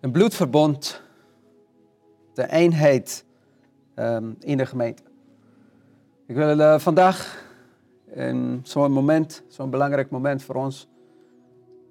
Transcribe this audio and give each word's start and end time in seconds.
Een 0.00 0.10
bloedverbond, 0.10 1.02
de 2.34 2.50
eenheid 2.50 3.24
um, 3.96 4.36
in 4.38 4.56
de 4.56 4.66
gemeente. 4.66 5.02
Ik 6.26 6.34
wil 6.34 6.58
uh, 6.58 6.78
vandaag 6.78 7.44
in 8.06 8.60
zo'n 8.62 8.92
moment, 8.92 9.42
zo'n 9.48 9.70
belangrijk 9.70 10.10
moment 10.10 10.42
voor 10.42 10.54
ons, 10.54 10.88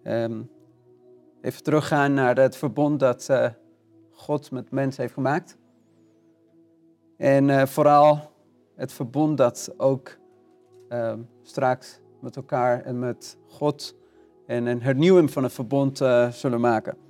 um, 0.03 0.49
even 1.41 1.63
teruggaan 1.63 2.13
naar 2.13 2.37
het 2.37 2.55
verbond 2.55 2.99
dat 2.99 3.27
uh, 3.31 3.49
God 4.11 4.51
met 4.51 4.71
mensen 4.71 5.01
heeft 5.01 5.13
gemaakt. 5.13 5.57
En 7.17 7.47
uh, 7.47 7.65
vooral 7.65 8.31
het 8.75 8.91
verbond 8.91 9.37
dat 9.37 9.73
ook 9.77 10.17
um, 10.89 11.29
straks 11.41 11.99
met 12.19 12.35
elkaar 12.35 12.81
en 12.81 12.99
met 12.99 13.37
God 13.47 13.95
en 14.45 14.65
een 14.65 14.81
hernieuwing 14.81 15.31
van 15.31 15.43
het 15.43 15.53
verbond 15.53 15.97
zullen 16.31 16.61
maken. 16.61 17.07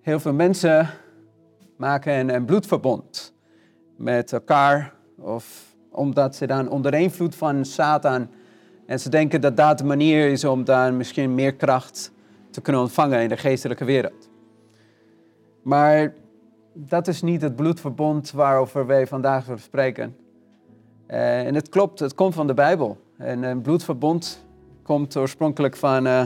Heel 0.00 0.20
veel 0.20 0.32
mensen 0.32 0.88
maken 1.76 2.34
een, 2.34 2.44
bloedverbond 2.44 3.34
met 3.96 4.32
elkaar, 4.32 4.94
of 5.18 5.74
omdat 5.90 6.36
ze 6.36 6.46
dan 6.46 6.68
onder 6.68 6.94
invloed 6.94 7.34
van 7.34 7.64
Satan 7.64 8.28
en 8.86 9.00
ze 9.00 9.08
denken 9.08 9.40
dat 9.40 9.56
dat 9.56 9.78
de 9.78 9.84
manier 9.84 10.30
is 10.30 10.44
om 10.44 10.64
dan 10.64 10.96
misschien 10.96 11.34
meer 11.34 11.54
kracht 11.54 12.12
te 12.50 12.60
kunnen 12.60 12.82
ontvangen 12.82 13.22
in 13.22 13.28
de 13.28 13.36
geestelijke 13.36 13.84
wereld. 13.84 14.28
Maar 15.62 16.12
dat 16.72 17.08
is 17.08 17.22
niet 17.22 17.42
het 17.42 17.56
bloedverbond 17.56 18.30
waarover 18.30 18.86
wij 18.86 19.06
vandaag 19.06 19.46
spreken. 19.56 20.16
Uh, 21.08 21.46
en 21.46 21.54
het 21.54 21.68
klopt, 21.68 21.98
het 21.98 22.14
komt 22.14 22.34
van 22.34 22.46
de 22.46 22.54
Bijbel. 22.54 22.98
En 23.16 23.42
een 23.42 23.60
bloedverbond 23.60 24.46
komt 24.82 25.16
oorspronkelijk 25.16 25.76
van 25.76 26.06
uh, 26.06 26.24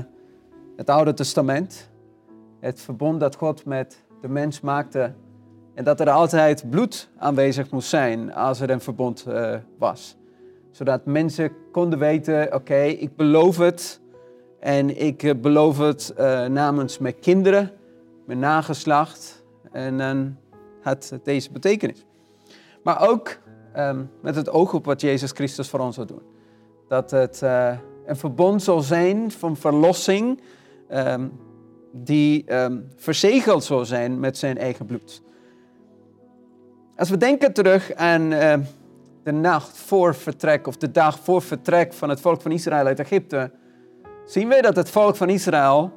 het 0.77 0.91
Oude 0.91 1.14
Testament. 1.14 1.92
Het 2.64 2.80
verbond 2.80 3.20
dat 3.20 3.36
God 3.36 3.64
met 3.64 4.04
de 4.20 4.28
mens 4.28 4.61
maakte. 4.61 5.12
En 5.75 5.84
dat 5.84 6.00
er 6.00 6.11
altijd 6.11 6.70
bloed 6.70 7.08
aanwezig 7.19 7.70
moest 7.70 7.88
zijn 7.88 8.34
als 8.34 8.61
er 8.61 8.70
een 8.70 8.80
verbond 8.80 9.25
uh, 9.28 9.56
was. 9.78 10.16
Zodat 10.70 11.05
mensen 11.05 11.53
konden 11.72 11.98
weten, 11.98 12.55
oké, 12.55 12.83
ik 12.83 13.16
beloof 13.16 13.56
het. 13.58 14.00
En 14.61 15.00
ik 15.00 15.41
beloof 15.41 15.78
het 15.78 16.14
namens 16.48 16.98
mijn 16.98 17.19
kinderen, 17.19 17.70
mijn 18.27 18.38
nageslacht. 18.38 19.44
En 19.72 19.98
dan 19.98 20.36
had 20.81 21.08
het 21.08 21.25
deze 21.25 21.53
betekenis. 21.53 22.05
Maar 22.83 23.08
ook 23.08 23.38
um, 23.77 24.10
met 24.22 24.36
het 24.36 24.50
oog 24.50 24.75
op 24.75 24.84
wat 24.84 25.00
Jezus 25.00 25.31
Christus 25.31 25.69
voor 25.69 25.81
ons 25.81 25.97
wil 25.97 26.06
doen. 26.06 26.22
Dat 26.88 27.10
het 27.10 27.41
een 28.06 28.16
verbond 28.16 28.62
zal 28.62 28.81
zijn 28.81 29.31
van 29.31 29.56
verlossing, 29.56 30.41
um, 30.91 31.33
die 31.97 32.55
um, 32.55 32.89
verzegeld 32.97 33.64
zal 33.64 33.84
zijn 33.84 34.20
met 34.20 34.39
zijn 34.39 34.59
eigen 34.59 34.87
bloed. 34.87 35.23
Als 36.97 37.11
we 37.11 37.17
denken 37.17 37.53
terug 37.53 37.95
aan 37.95 38.33
uh, 38.33 38.55
de 39.23 39.33
nacht 39.33 39.77
voor 39.78 40.15
vertrek, 40.15 40.67
of 40.67 40.77
de 40.77 40.91
dag 40.91 41.19
voor 41.19 41.42
vertrek 41.42 41.92
van 41.92 42.09
het 42.09 42.20
volk 42.20 42.41
van 42.41 42.50
Israël 42.50 42.87
uit 42.87 43.00
Egypte, 43.00 43.50
zien 44.25 44.48
we 44.48 44.62
dat 44.62 44.77
het 44.77 44.91
volk 44.91 45.17
van 45.17 45.28
Israël 45.28 45.92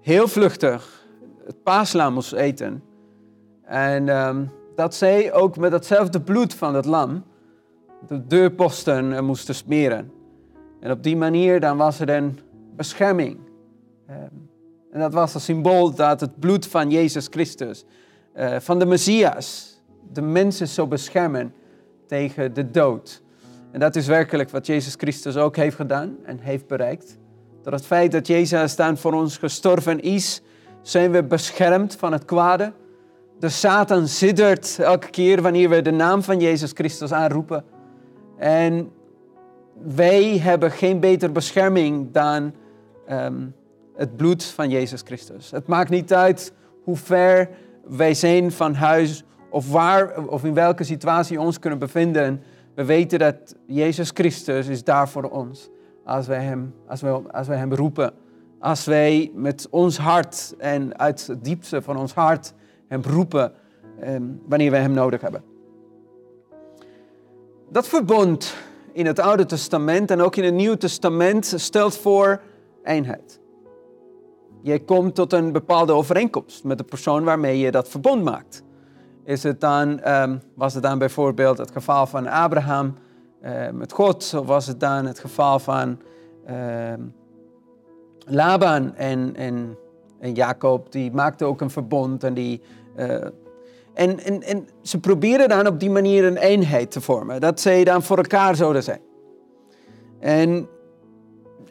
heel 0.00 0.28
vluchtig 0.28 1.06
het 1.44 1.62
paaslam 1.62 2.14
moest 2.14 2.32
eten. 2.32 2.82
En 3.64 4.50
dat 4.74 4.94
zij 4.94 5.32
ook 5.32 5.56
met 5.56 5.72
hetzelfde 5.72 6.20
bloed 6.20 6.54
van 6.54 6.74
het 6.74 6.84
lam 6.84 7.24
de 8.06 8.26
deurposten 8.26 9.24
moesten 9.24 9.54
smeren. 9.54 10.12
En 10.80 10.90
op 10.90 11.02
die 11.02 11.16
manier 11.16 11.60
dan 11.60 11.76
was 11.76 12.00
er 12.00 12.08
een 12.08 12.38
bescherming. 12.76 13.38
Ehm, 14.06 14.18
en 14.92 15.00
dat 15.00 15.12
was 15.12 15.34
een 15.34 15.40
symbool 15.40 15.94
dat 15.94 16.20
het 16.20 16.38
bloed 16.38 16.66
van 16.66 16.90
Jezus 16.90 17.26
Christus, 17.30 17.84
eh, 18.32 18.56
van 18.58 18.78
de 18.78 18.86
Messias, 18.86 19.78
de 20.12 20.22
mensen 20.22 20.68
zou 20.68 20.88
beschermen 20.88 21.54
tegen 22.06 22.54
de 22.54 22.70
dood. 22.70 23.22
En 23.70 23.80
dat 23.80 23.96
is 23.96 24.06
werkelijk 24.06 24.50
wat 24.50 24.66
Jezus 24.66 24.94
Christus 24.94 25.36
ook 25.36 25.56
heeft 25.56 25.76
gedaan 25.76 26.16
en 26.24 26.38
heeft 26.38 26.66
bereikt. 26.66 27.18
Door 27.62 27.72
het 27.72 27.86
feit 27.86 28.12
dat 28.12 28.26
Jezus 28.26 28.76
dan 28.76 28.96
voor 28.96 29.12
ons 29.12 29.36
gestorven 29.36 30.00
is, 30.00 30.42
zijn 30.82 31.10
we 31.10 31.24
beschermd 31.24 31.96
van 31.96 32.12
het 32.12 32.24
kwade. 32.24 32.72
De 33.38 33.48
Satan 33.48 34.08
siddert 34.08 34.78
elke 34.78 35.10
keer 35.10 35.42
wanneer 35.42 35.68
we 35.68 35.82
de 35.82 35.90
naam 35.90 36.22
van 36.22 36.40
Jezus 36.40 36.70
Christus 36.74 37.12
aanroepen. 37.12 37.64
En 38.36 38.90
wij 39.94 40.38
hebben 40.38 40.70
geen 40.70 41.00
betere 41.00 41.32
bescherming 41.32 42.12
dan 42.12 42.54
um, 43.10 43.54
het 44.02 44.16
bloed 44.16 44.44
van 44.44 44.70
Jezus 44.70 45.02
Christus. 45.04 45.50
Het 45.50 45.66
maakt 45.66 45.90
niet 45.90 46.12
uit 46.12 46.52
hoe 46.84 46.96
ver 46.96 47.48
wij 47.84 48.14
zijn 48.14 48.52
van 48.52 48.74
huis 48.74 49.24
of 49.50 49.70
waar 49.70 50.26
of 50.26 50.44
in 50.44 50.54
welke 50.54 50.84
situatie 50.84 51.36
we 51.36 51.42
ons 51.42 51.58
kunnen 51.58 51.78
bevinden. 51.78 52.42
We 52.74 52.84
weten 52.84 53.18
dat 53.18 53.56
Jezus 53.66 54.10
Christus 54.14 54.66
is 54.66 54.84
daar 54.84 55.08
voor 55.08 55.30
ons 55.30 55.70
als 56.04 56.26
wij 56.26 56.42
hem, 56.42 56.74
als 56.86 57.00
wij, 57.00 57.12
als 57.12 57.46
wij 57.46 57.56
hem 57.56 57.74
roepen. 57.74 58.12
Als 58.58 58.84
wij 58.84 59.30
met 59.34 59.66
ons 59.70 59.98
hart 59.98 60.54
en 60.58 60.98
uit 60.98 61.26
het 61.26 61.44
diepste 61.44 61.82
van 61.82 61.96
ons 61.96 62.12
hart 62.12 62.52
hem 62.88 63.02
roepen 63.02 63.52
um, 64.04 64.40
wanneer 64.48 64.70
wij 64.70 64.80
hem 64.80 64.92
nodig 64.92 65.20
hebben. 65.20 65.42
Dat 67.70 67.88
verbond 67.88 68.54
in 68.92 69.06
het 69.06 69.18
Oude 69.18 69.46
Testament 69.46 70.10
en 70.10 70.20
ook 70.20 70.36
in 70.36 70.44
het 70.44 70.54
Nieuwe 70.54 70.76
Testament 70.76 71.52
stelt 71.56 71.96
voor 71.96 72.40
eenheid. 72.84 73.40
Je 74.62 74.84
komt 74.84 75.14
tot 75.14 75.32
een 75.32 75.52
bepaalde 75.52 75.92
overeenkomst 75.92 76.64
met 76.64 76.78
de 76.78 76.84
persoon 76.84 77.24
waarmee 77.24 77.58
je 77.58 77.70
dat 77.70 77.88
verbond 77.88 78.22
maakt. 78.22 78.62
Is 79.24 79.42
het 79.42 79.60
dan, 79.60 80.08
um, 80.08 80.40
was 80.54 80.74
het 80.74 80.82
dan 80.82 80.98
bijvoorbeeld 80.98 81.58
het 81.58 81.70
geval 81.70 82.06
van 82.06 82.26
Abraham 82.26 82.94
met 83.72 83.92
God, 83.92 84.34
of 84.36 84.46
was 84.46 84.66
het 84.66 84.80
dan 84.80 85.06
het 85.06 85.18
geval 85.18 85.58
van 85.58 85.98
uh, 86.50 86.92
Laban 88.26 88.94
en, 88.94 89.36
en, 89.36 89.78
en 90.20 90.32
Jacob, 90.32 90.92
die 90.92 91.12
maakte 91.12 91.44
ook 91.44 91.60
een 91.60 91.70
verbond 91.70 92.24
en 92.24 92.34
die 92.34 92.60
uh, 92.96 93.26
en, 93.94 94.24
en, 94.24 94.42
en 94.42 94.68
ze 94.82 95.00
proberen 95.00 95.48
dan 95.48 95.66
op 95.66 95.80
die 95.80 95.90
manier 95.90 96.24
een 96.24 96.36
eenheid 96.36 96.90
te 96.90 97.00
vormen. 97.00 97.40
Dat 97.40 97.60
zij 97.60 97.84
dan 97.84 98.02
voor 98.02 98.16
elkaar 98.16 98.56
zouden 98.56 98.82
zijn. 98.82 99.00
En, 100.18 100.68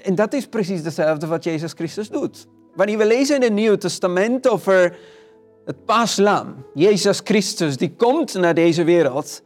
en 0.03 0.16
dat 0.16 0.34
is 0.34 0.47
precies 0.47 0.84
hetzelfde 0.84 1.28
wat 1.28 1.44
Jezus 1.44 1.74
Christus 1.74 2.09
doet. 2.09 2.47
Wanneer 2.76 2.98
we 2.98 3.06
lezen 3.06 3.36
in 3.36 3.42
het 3.42 3.54
Nieuwe 3.54 3.78
Testament 3.78 4.50
over 4.50 4.98
het 5.66 5.86
paaslam, 5.86 6.66
Jezus 6.74 7.22
Christus, 7.24 7.78
die 7.78 7.94
komt 7.96 8.34
naar 8.34 8.54
deze 8.54 8.84
wereld. 8.84 9.42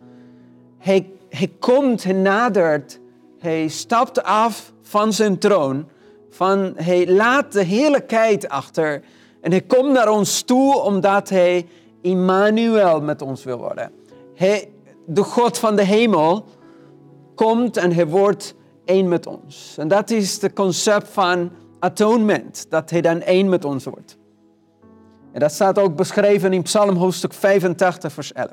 Hij, 0.77 1.09
hij 1.29 1.51
komt, 1.59 2.03
hij 2.03 2.13
nadert, 2.13 2.99
hij 3.39 3.67
stapt 3.67 4.23
af 4.23 4.73
van 4.81 5.13
zijn 5.13 5.37
troon. 5.37 5.87
Van, 6.29 6.73
hij 6.75 7.07
laat 7.07 7.51
de 7.51 7.63
heerlijkheid 7.63 8.49
achter. 8.49 9.01
En 9.41 9.51
hij 9.51 9.61
komt 9.61 9.91
naar 9.91 10.09
ons 10.09 10.41
toe 10.41 10.81
omdat 10.81 11.29
hij 11.29 11.67
Immanuel 12.01 13.01
met 13.01 13.21
ons 13.21 13.43
wil 13.43 13.57
worden. 13.57 13.91
Hij, 14.35 14.69
de 15.05 15.23
God 15.23 15.57
van 15.57 15.75
de 15.75 15.83
hemel 15.83 16.45
komt 17.35 17.77
en 17.77 17.91
hij 17.91 18.07
wordt 18.07 18.55
één 18.85 19.07
met 19.07 19.27
ons. 19.27 19.75
En 19.77 19.87
dat 19.87 20.09
is 20.09 20.41
het 20.41 20.53
concept 20.53 21.07
van 21.09 21.51
atonement, 21.79 22.65
dat 22.69 22.89
hij 22.89 23.01
dan 23.01 23.21
één 23.21 23.49
met 23.49 23.65
ons 23.65 23.83
wordt. 23.83 24.17
En 25.31 25.39
dat 25.39 25.51
staat 25.51 25.79
ook 25.79 25.95
beschreven 25.95 26.53
in 26.53 26.61
Psalm 26.61 26.95
hoofdstuk 26.95 27.33
85, 27.33 28.13
vers 28.13 28.33
11. 28.33 28.51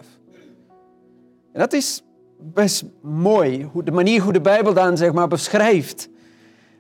En 1.53 1.61
dat 1.61 1.72
is 1.72 2.03
best 2.38 2.84
mooi, 3.00 3.69
hoe, 3.72 3.82
de 3.82 3.91
manier 3.91 4.22
hoe 4.22 4.32
de 4.32 4.41
Bijbel 4.41 4.75
dan 4.75 4.97
zeg 4.97 5.12
maar 5.12 5.28
beschrijft. 5.28 6.09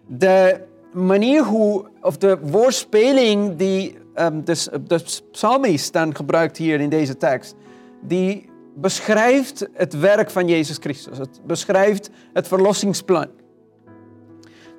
De 0.06 0.60
manier 0.92 1.44
hoe, 1.44 1.84
of 2.00 2.16
de 2.16 2.38
woordspeling 2.42 3.56
die 3.56 3.98
um, 4.14 4.44
de, 4.44 4.80
de 4.86 5.04
psalmist 5.30 5.92
dan 5.92 6.16
gebruikt 6.16 6.56
hier 6.56 6.80
in 6.80 6.88
deze 6.88 7.16
tekst, 7.16 7.54
die 8.00 8.50
beschrijft 8.74 9.68
het 9.72 9.98
werk 9.98 10.30
van 10.30 10.48
Jezus 10.48 10.76
Christus. 10.76 11.18
Het 11.18 11.40
beschrijft 11.46 12.10
het 12.32 12.48
verlossingsplan. 12.48 13.26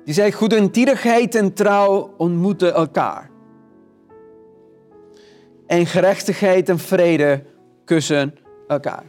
Die 0.04 0.14
zegt, 0.14 0.36
goedentierigheid 0.36 1.34
en 1.34 1.52
trouw 1.52 2.14
ontmoeten 2.16 2.74
elkaar. 2.74 3.30
En 5.66 5.86
gerechtigheid 5.86 6.68
en 6.68 6.78
vrede 6.78 7.42
kussen 7.84 8.34
elkaar. 8.66 9.04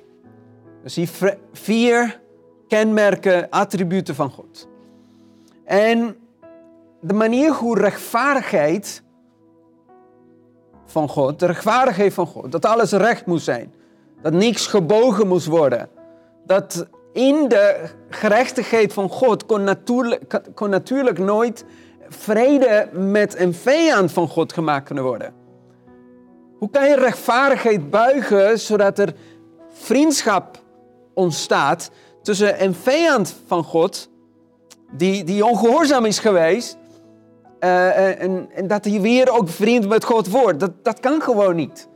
Dus 0.83 0.93
die 0.93 1.09
vier 1.53 2.21
kenmerken, 2.67 3.49
attributen 3.49 4.15
van 4.15 4.29
God. 4.29 4.67
En 5.63 6.17
de 7.01 7.13
manier 7.13 7.53
hoe 7.53 7.79
rechtvaardigheid 7.79 9.03
van 10.85 11.09
God, 11.09 11.39
de 11.39 11.45
rechtvaardigheid 11.45 12.13
van 12.13 12.27
God, 12.27 12.51
dat 12.51 12.65
alles 12.65 12.91
recht 12.91 13.25
moest 13.25 13.45
zijn, 13.45 13.73
dat 14.21 14.33
niks 14.33 14.67
gebogen 14.67 15.27
moest 15.27 15.45
worden, 15.45 15.89
dat 16.45 16.87
in 17.15 17.47
de 17.47 17.89
gerechtigheid 18.09 18.93
van 18.93 19.09
God 19.09 19.45
kon 19.45 19.63
natuurlijk, 19.63 20.41
kon 20.55 20.69
natuurlijk 20.69 21.19
nooit 21.19 21.65
vrede 22.09 22.89
met 22.91 23.39
een 23.39 23.53
vijand 23.53 24.11
van 24.11 24.27
God 24.27 24.53
gemaakt 24.53 24.85
kunnen 24.85 25.03
worden. 25.03 25.33
Hoe 26.57 26.69
kan 26.69 26.89
je 26.89 26.95
rechtvaardigheid 26.95 27.89
buigen 27.89 28.59
zodat 28.59 28.99
er 28.99 29.13
vriendschap 29.73 30.57
ontstaat 31.13 31.91
tussen 32.21 32.63
een 32.63 32.75
vijand 32.75 33.35
van 33.47 33.63
God, 33.63 34.09
die, 34.91 35.23
die 35.23 35.45
ongehoorzaam 35.45 36.05
is 36.05 36.19
geweest, 36.19 36.77
uh, 37.59 38.21
en, 38.21 38.49
en, 38.53 38.67
dat 38.67 38.85
hij 38.85 39.01
weer 39.01 39.31
ook 39.31 39.49
vriend 39.49 39.87
met 39.87 40.03
God 40.03 40.29
wordt? 40.29 40.59
Dat, 40.59 40.71
dat 40.83 40.99
kan 40.99 41.21
gewoon 41.21 41.55
niet. 41.55 41.87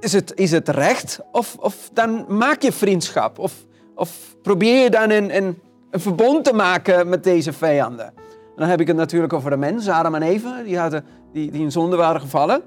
Is 0.00 0.12
het, 0.12 0.32
is 0.34 0.50
het 0.50 0.68
recht 0.68 1.20
of, 1.32 1.56
of 1.60 1.90
dan 1.92 2.24
maak 2.28 2.62
je 2.62 2.72
vriendschap? 2.72 3.38
Of, 3.38 3.66
of 3.98 4.36
probeer 4.42 4.82
je 4.82 4.90
dan 4.90 5.10
een, 5.10 5.36
een, 5.36 5.58
een 5.90 6.00
verbond 6.00 6.44
te 6.44 6.52
maken 6.52 7.08
met 7.08 7.24
deze 7.24 7.52
vijanden? 7.52 8.06
En 8.06 8.64
dan 8.64 8.68
heb 8.68 8.80
ik 8.80 8.86
het 8.86 8.96
natuurlijk 8.96 9.32
over 9.32 9.50
de 9.50 9.56
mensen, 9.56 9.92
Adam 9.92 10.14
en 10.14 10.22
Eva, 10.22 10.62
die, 10.62 10.78
hadden, 10.78 11.04
die, 11.32 11.50
die 11.50 11.62
in 11.62 11.72
zonde 11.72 11.96
waren 11.96 12.20
gevallen. 12.20 12.62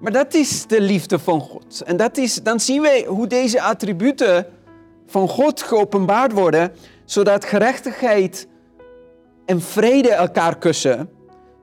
Maar 0.00 0.12
dat 0.12 0.34
is 0.34 0.66
de 0.66 0.80
liefde 0.80 1.18
van 1.18 1.40
God. 1.40 1.82
En 1.82 1.96
dat 1.96 2.16
is, 2.16 2.42
dan 2.42 2.60
zien 2.60 2.82
wij 2.82 3.04
hoe 3.04 3.26
deze 3.26 3.62
attributen 3.62 4.46
van 5.06 5.28
God 5.28 5.62
geopenbaard 5.62 6.32
worden, 6.32 6.72
zodat 7.04 7.44
gerechtigheid 7.44 8.48
en 9.46 9.60
vrede 9.60 10.12
elkaar 10.12 10.58
kussen, 10.58 11.10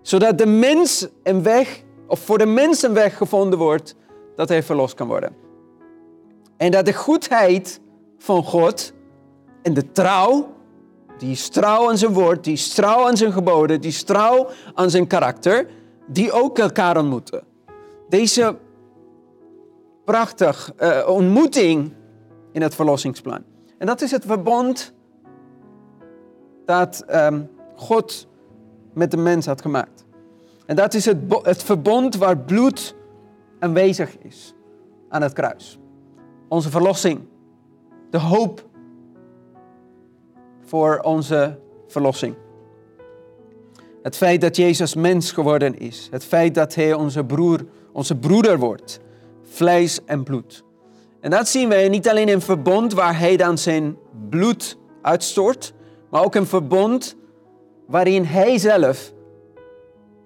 zodat 0.01 0.37
de 0.37 0.45
mens 0.45 1.07
een 1.23 1.43
weg, 1.43 1.83
of 2.07 2.19
voor 2.19 2.37
de 2.37 2.45
mens 2.45 2.83
een 2.83 2.93
weg 2.93 3.17
gevonden 3.17 3.59
wordt, 3.59 3.95
dat 4.35 4.49
hij 4.49 4.63
verlost 4.63 4.93
kan 4.93 5.07
worden. 5.07 5.35
En 6.57 6.71
dat 6.71 6.85
de 6.85 6.93
goedheid 6.93 7.80
van 8.21 8.43
God 8.43 8.93
en 9.61 9.73
de 9.73 9.91
trouw, 9.91 10.53
die 11.17 11.31
is 11.31 11.49
trouw 11.49 11.89
aan 11.89 11.97
zijn 11.97 12.13
woord, 12.13 12.43
die 12.43 12.53
is 12.53 12.69
trouw 12.69 13.07
aan 13.07 13.17
zijn 13.17 13.31
geboden, 13.31 13.81
die 13.81 13.89
is 13.89 14.03
trouw 14.03 14.49
aan 14.73 14.89
zijn 14.89 15.07
karakter, 15.07 15.67
die 16.07 16.31
ook 16.31 16.59
elkaar 16.59 16.97
ontmoeten. 16.97 17.43
Deze 18.09 18.57
prachtige 20.05 20.73
uh, 20.79 21.09
ontmoeting 21.09 21.93
in 22.51 22.61
het 22.61 22.75
verlossingsplan. 22.75 23.43
En 23.77 23.85
dat 23.87 24.01
is 24.01 24.11
het 24.11 24.25
verbond 24.25 24.93
dat 26.65 27.05
um, 27.13 27.49
God 27.75 28.27
met 28.93 29.11
de 29.11 29.17
mens 29.17 29.45
had 29.45 29.61
gemaakt. 29.61 30.05
En 30.65 30.75
dat 30.75 30.93
is 30.93 31.05
het, 31.05 31.17
het 31.41 31.63
verbond 31.63 32.15
waar 32.15 32.37
bloed 32.37 32.95
aanwezig 33.59 34.17
is 34.17 34.53
aan 35.09 35.21
het 35.21 35.33
kruis. 35.33 35.79
Onze 36.47 36.69
verlossing. 36.69 37.29
De 38.11 38.19
hoop 38.19 38.69
voor 40.65 40.99
onze 40.99 41.59
verlossing. 41.87 42.35
Het 44.03 44.17
feit 44.17 44.41
dat 44.41 44.55
Jezus 44.55 44.95
mens 44.95 45.31
geworden 45.31 45.77
is. 45.77 46.07
Het 46.11 46.25
feit 46.25 46.55
dat 46.55 46.75
Hij 46.75 46.93
onze, 46.93 47.25
broer, 47.25 47.65
onze 47.91 48.15
broeder 48.15 48.59
wordt. 48.59 48.99
Vlees 49.43 49.99
en 50.05 50.23
bloed. 50.23 50.63
En 51.19 51.29
dat 51.29 51.47
zien 51.47 51.69
wij 51.69 51.89
niet 51.89 52.09
alleen 52.09 52.27
in 52.27 52.41
verbond 52.41 52.93
waar 52.93 53.19
Hij 53.19 53.37
dan 53.37 53.57
zijn 53.57 53.97
bloed 54.29 54.77
uitstort, 55.01 55.73
maar 56.09 56.23
ook 56.23 56.35
een 56.35 56.47
verbond 56.47 57.15
waarin 57.87 58.23
Hij 58.23 58.57
zelf 58.57 59.13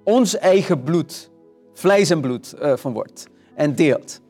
ons 0.03 0.38
eigen 0.38 0.83
bloed, 0.83 1.29
vlees 1.73 2.09
en 2.09 2.21
bloed 2.21 2.55
uh, 2.61 2.75
van 2.75 2.93
wordt 2.93 3.27
en 3.55 3.75
deelt. 3.75 4.21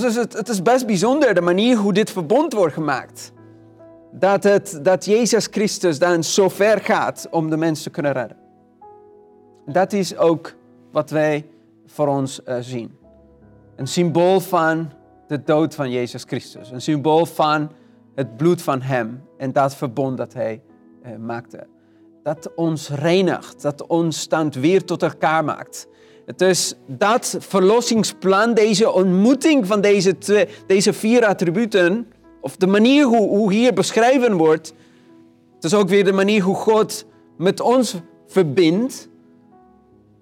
Dus 0.00 0.14
het, 0.14 0.32
het 0.32 0.48
is 0.48 0.62
best 0.62 0.86
bijzonder 0.86 1.34
de 1.34 1.40
manier 1.40 1.76
hoe 1.76 1.92
dit 1.92 2.10
verbond 2.10 2.52
wordt 2.52 2.74
gemaakt. 2.74 3.32
Dat, 4.10 4.42
het, 4.42 4.78
dat 4.82 5.04
Jezus 5.04 5.46
Christus 5.50 5.98
dan 5.98 6.24
zo 6.24 6.48
ver 6.48 6.80
gaat 6.80 7.26
om 7.30 7.50
de 7.50 7.56
mensen 7.56 7.84
te 7.84 7.90
kunnen 7.90 8.12
redden. 8.12 8.36
Dat 9.66 9.92
is 9.92 10.16
ook 10.16 10.54
wat 10.90 11.10
wij 11.10 11.46
voor 11.86 12.06
ons 12.06 12.40
uh, 12.48 12.56
zien. 12.60 12.98
Een 13.76 13.86
symbool 13.86 14.40
van 14.40 14.90
de 15.26 15.42
dood 15.42 15.74
van 15.74 15.90
Jezus 15.90 16.24
Christus. 16.24 16.70
Een 16.70 16.80
symbool 16.80 17.26
van 17.26 17.70
het 18.14 18.36
bloed 18.36 18.62
van 18.62 18.82
Hem 18.82 19.22
en 19.38 19.52
dat 19.52 19.74
verbond 19.74 20.16
dat 20.16 20.32
Hij 20.32 20.62
uh, 21.04 21.16
maakte 21.16 21.66
dat 22.22 22.54
ons 22.54 22.88
reinigt, 22.88 23.62
dat 23.62 23.86
ons 23.86 24.28
dan 24.28 24.50
weer 24.50 24.84
tot 24.84 25.02
elkaar 25.02 25.44
maakt. 25.44 25.88
Is 26.36 26.74
dat 26.86 27.36
verlossingsplan, 27.38 28.54
deze 28.54 28.92
ontmoeting 28.92 29.66
van 29.66 29.80
deze, 29.80 30.18
twee, 30.18 30.48
deze 30.66 30.92
vier 30.92 31.24
attributen, 31.24 32.12
of 32.40 32.56
de 32.56 32.66
manier 32.66 33.04
hoe, 33.04 33.28
hoe 33.28 33.52
hier 33.52 33.72
beschreven 33.72 34.36
wordt, 34.36 34.74
het 35.54 35.64
is 35.64 35.74
ook 35.74 35.88
weer 35.88 36.04
de 36.04 36.12
manier 36.12 36.42
hoe 36.42 36.54
God 36.54 37.06
met 37.36 37.60
ons 37.60 37.94
verbindt 38.26 39.08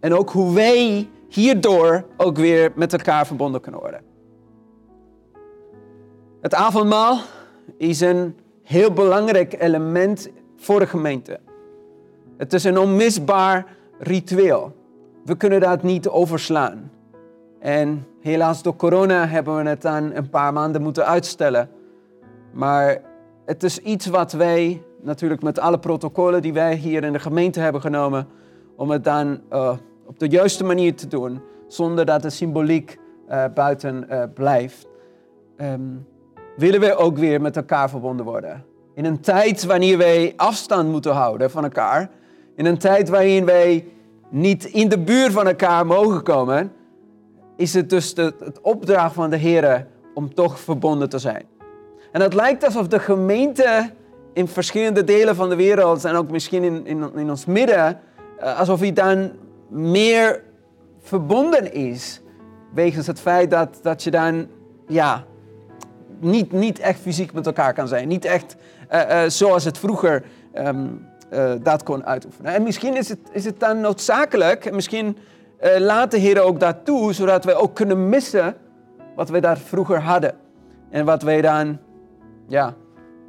en 0.00 0.14
ook 0.14 0.30
hoe 0.30 0.54
wij 0.54 1.08
hierdoor 1.28 2.04
ook 2.16 2.36
weer 2.36 2.72
met 2.74 2.92
elkaar 2.92 3.26
verbonden 3.26 3.60
kunnen 3.60 3.80
worden. 3.80 4.02
Het 6.40 6.54
avondmaal 6.54 7.20
is 7.76 8.00
een 8.00 8.36
heel 8.62 8.92
belangrijk 8.92 9.60
element 9.62 10.30
voor 10.56 10.78
de 10.78 10.86
gemeente. 10.86 11.40
Het 12.36 12.52
is 12.52 12.64
een 12.64 12.78
onmisbaar 12.78 13.76
ritueel. 13.98 14.72
We 15.24 15.36
kunnen 15.36 15.60
dat 15.60 15.82
niet 15.82 16.08
overslaan. 16.08 16.90
En 17.58 18.06
helaas 18.20 18.62
door 18.62 18.76
corona 18.76 19.26
hebben 19.26 19.56
we 19.56 19.68
het 19.68 19.82
dan 19.82 20.14
een 20.14 20.28
paar 20.30 20.52
maanden 20.52 20.82
moeten 20.82 21.06
uitstellen. 21.06 21.68
Maar 22.52 23.00
het 23.44 23.62
is 23.62 23.78
iets 23.78 24.06
wat 24.06 24.32
wij 24.32 24.82
natuurlijk 25.02 25.42
met 25.42 25.58
alle 25.58 25.78
protocollen 25.78 26.42
die 26.42 26.52
wij 26.52 26.74
hier 26.74 27.04
in 27.04 27.12
de 27.12 27.18
gemeente 27.18 27.60
hebben 27.60 27.80
genomen, 27.80 28.26
om 28.76 28.90
het 28.90 29.04
dan 29.04 29.40
uh, 29.52 29.72
op 30.06 30.18
de 30.18 30.28
juiste 30.28 30.64
manier 30.64 30.94
te 30.94 31.06
doen, 31.06 31.40
zonder 31.66 32.04
dat 32.04 32.22
de 32.22 32.30
symboliek 32.30 32.98
uh, 33.30 33.44
buiten 33.54 34.06
uh, 34.10 34.22
blijft, 34.34 34.86
um, 35.60 36.06
willen 36.56 36.80
we 36.80 36.96
ook 36.96 37.18
weer 37.18 37.40
met 37.40 37.56
elkaar 37.56 37.90
verbonden 37.90 38.26
worden. 38.26 38.64
In 38.94 39.04
een 39.04 39.20
tijd 39.20 39.64
wanneer 39.64 39.98
wij 39.98 40.32
afstand 40.36 40.88
moeten 40.88 41.12
houden 41.12 41.50
van 41.50 41.62
elkaar, 41.62 42.10
in 42.54 42.66
een 42.66 42.78
tijd 42.78 43.08
waarin 43.08 43.44
wij 43.44 43.84
niet 44.30 44.64
in 44.64 44.88
de 44.88 44.98
buurt 44.98 45.32
van 45.32 45.46
elkaar 45.46 45.86
mogen 45.86 46.22
komen, 46.22 46.72
is 47.56 47.74
het 47.74 47.90
dus 47.90 48.14
de, 48.14 48.34
het 48.44 48.60
opdracht 48.60 49.14
van 49.14 49.30
de 49.30 49.36
Heer 49.36 49.86
om 50.14 50.34
toch 50.34 50.60
verbonden 50.60 51.08
te 51.08 51.18
zijn. 51.18 51.44
En 52.12 52.20
het 52.20 52.34
lijkt 52.34 52.64
alsof 52.64 52.88
de 52.88 52.98
gemeente 52.98 53.90
in 54.32 54.48
verschillende 54.48 55.04
delen 55.04 55.36
van 55.36 55.48
de 55.48 55.56
wereld 55.56 56.04
en 56.04 56.14
ook 56.14 56.30
misschien 56.30 56.62
in, 56.62 56.86
in, 56.86 57.10
in 57.14 57.30
ons 57.30 57.44
midden, 57.44 58.00
eh, 58.38 58.58
alsof 58.58 58.80
hij 58.80 58.92
dan 58.92 59.32
meer 59.68 60.42
verbonden 61.00 61.72
is. 61.72 62.20
Wegens 62.74 63.06
het 63.06 63.20
feit 63.20 63.50
dat, 63.50 63.78
dat 63.82 64.02
je 64.02 64.10
dan 64.10 64.46
ja, 64.86 65.24
niet, 66.20 66.52
niet 66.52 66.78
echt 66.78 67.00
fysiek 67.00 67.32
met 67.32 67.46
elkaar 67.46 67.74
kan 67.74 67.88
zijn. 67.88 68.08
Niet 68.08 68.24
echt 68.24 68.56
uh, 68.92 69.00
uh, 69.08 69.22
zoals 69.28 69.64
het 69.64 69.78
vroeger 69.78 70.22
um, 70.54 71.06
uh, 71.32 71.52
dat 71.62 71.82
kon 71.82 72.06
uitoefenen. 72.06 72.54
En 72.54 72.62
misschien 72.62 72.96
is 72.96 73.08
het, 73.08 73.18
is 73.32 73.44
het 73.44 73.60
dan 73.60 73.80
noodzakelijk, 73.80 74.64
en 74.64 74.74
misschien 74.74 75.16
uh, 75.60 75.78
laat 75.78 76.10
de 76.10 76.18
Heer 76.18 76.40
ook 76.40 76.60
dat 76.60 76.76
toe, 76.84 77.12
zodat 77.12 77.44
wij 77.44 77.54
ook 77.54 77.74
kunnen 77.74 78.08
missen 78.08 78.56
wat 79.16 79.28
wij 79.28 79.40
daar 79.40 79.58
vroeger 79.58 80.00
hadden. 80.00 80.34
En 80.90 81.04
wat 81.04 81.22
wij 81.22 81.40
dan, 81.40 81.78
ja, 82.46 82.74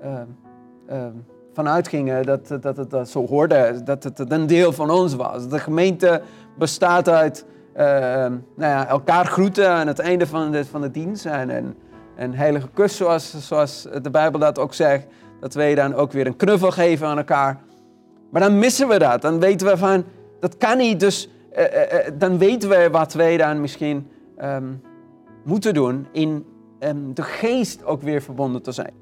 uh, 0.03 1.05
vanuit 1.53 1.87
gingen 1.87 2.25
dat, 2.25 2.47
dat 2.61 2.77
het 2.77 2.89
dat 2.89 3.09
zo 3.09 3.27
hoorde, 3.27 3.81
dat 3.83 4.03
het 4.03 4.31
een 4.31 4.47
deel 4.47 4.73
van 4.73 4.89
ons 4.89 5.15
was. 5.15 5.47
De 5.47 5.59
gemeente 5.59 6.21
bestaat 6.57 7.09
uit 7.09 7.45
nou 7.75 8.41
ja, 8.55 8.87
elkaar 8.87 9.25
groeten 9.25 9.69
aan 9.69 9.87
het 9.87 9.99
einde 9.99 10.27
van 10.27 10.51
de, 10.51 10.65
van 10.65 10.81
de 10.81 10.91
dienst 10.91 11.25
en 11.25 11.75
een 12.15 12.35
heilige 12.35 12.67
kus, 12.73 12.97
zoals, 12.97 13.47
zoals 13.47 13.87
de 14.01 14.09
Bijbel 14.09 14.39
dat 14.39 14.59
ook 14.59 14.73
zegt. 14.73 15.07
Dat 15.39 15.53
wij 15.53 15.75
dan 15.75 15.93
ook 15.93 16.11
weer 16.11 16.27
een 16.27 16.35
knuffel 16.35 16.71
geven 16.71 17.07
aan 17.07 17.17
elkaar. 17.17 17.59
Maar 18.31 18.41
dan 18.41 18.59
missen 18.59 18.87
we 18.87 18.99
dat. 18.99 19.21
Dan 19.21 19.39
weten 19.39 19.67
we 19.67 19.77
van, 19.77 20.05
dat 20.39 20.57
kan 20.57 20.77
niet. 20.77 20.99
Dus 20.99 21.29
uh, 21.57 21.63
uh, 21.63 22.11
dan 22.13 22.37
weten 22.37 22.69
we 22.69 22.89
wat 22.91 23.13
wij 23.13 23.37
dan 23.37 23.61
misschien 23.61 24.07
um, 24.43 24.81
moeten 25.43 25.73
doen 25.73 26.07
in 26.11 26.45
um, 26.79 27.13
de 27.13 27.23
geest 27.23 27.83
ook 27.83 28.01
weer 28.01 28.21
verbonden 28.21 28.61
te 28.61 28.71
zijn. 28.71 28.93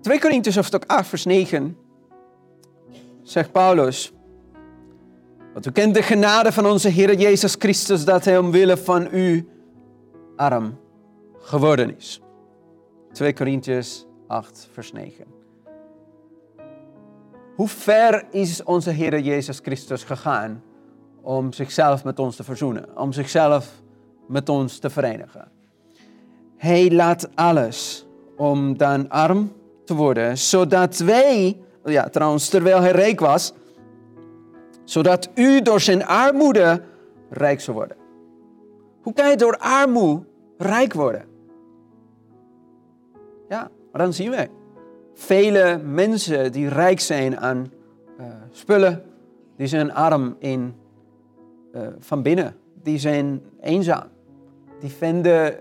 2 0.00 0.20
Korintiërs 0.20 0.56
hoofdstuk 0.56 0.84
8 0.86 1.06
vers 1.08 1.24
9 1.24 1.76
zegt 3.22 3.52
Paulus. 3.52 4.12
Want 5.52 5.66
u 5.66 5.70
kent 5.70 5.94
de 5.94 6.02
genade 6.02 6.52
van 6.52 6.66
onze 6.66 6.88
Heer 6.88 7.14
Jezus 7.14 7.54
Christus 7.58 8.04
dat 8.04 8.24
hij 8.24 8.38
omwille 8.38 8.76
van 8.76 9.08
u 9.12 9.48
arm 10.36 10.78
geworden 11.38 11.96
is. 11.96 12.20
2 13.12 13.32
Korintiërs 13.32 14.06
8 14.26 14.68
vers 14.72 14.92
9. 14.92 15.24
Hoe 17.54 17.68
ver 17.68 18.24
is 18.30 18.62
onze 18.62 18.90
Heer 18.90 19.18
Jezus 19.18 19.58
Christus 19.58 20.04
gegaan 20.04 20.62
om 21.22 21.52
zichzelf 21.52 22.04
met 22.04 22.18
ons 22.18 22.36
te 22.36 22.44
verzoenen, 22.44 22.96
om 22.96 23.12
zichzelf 23.12 23.82
met 24.28 24.48
ons 24.48 24.78
te 24.78 24.90
verenigen? 24.90 25.48
Hij 26.56 26.90
laat 26.90 27.28
alles 27.34 28.06
om 28.36 28.76
dan 28.76 29.08
arm 29.08 29.52
te 29.84 29.94
worden, 29.94 30.38
zodat 30.38 30.98
wij, 30.98 31.60
ja 31.84 32.08
trouwens 32.08 32.48
terwijl 32.48 32.80
hij 32.80 32.90
rijk 32.90 33.20
was, 33.20 33.52
zodat 34.84 35.28
u 35.34 35.62
door 35.62 35.80
zijn 35.80 36.06
armoede 36.06 36.82
rijk 37.30 37.60
zou 37.60 37.76
worden. 37.76 37.96
Hoe 39.02 39.12
kan 39.12 39.30
je 39.30 39.36
door 39.36 39.56
armoede 39.58 40.24
rijk 40.58 40.92
worden? 40.92 41.24
Ja, 43.48 43.70
maar 43.92 44.02
dan 44.02 44.12
zien 44.12 44.30
wij 44.30 44.50
vele 45.14 45.80
mensen 45.84 46.52
die 46.52 46.68
rijk 46.68 47.00
zijn 47.00 47.38
aan 47.40 47.72
uh, 48.20 48.26
spullen, 48.50 49.02
die 49.56 49.66
zijn 49.66 49.92
arm 49.92 50.36
in, 50.38 50.74
uh, 51.74 51.82
van 51.98 52.22
binnen. 52.22 52.56
Die 52.82 52.98
zijn 52.98 53.42
eenzaam. 53.60 54.08
Die 54.80 54.90
vinden 54.90 55.52
uh, 55.52 55.58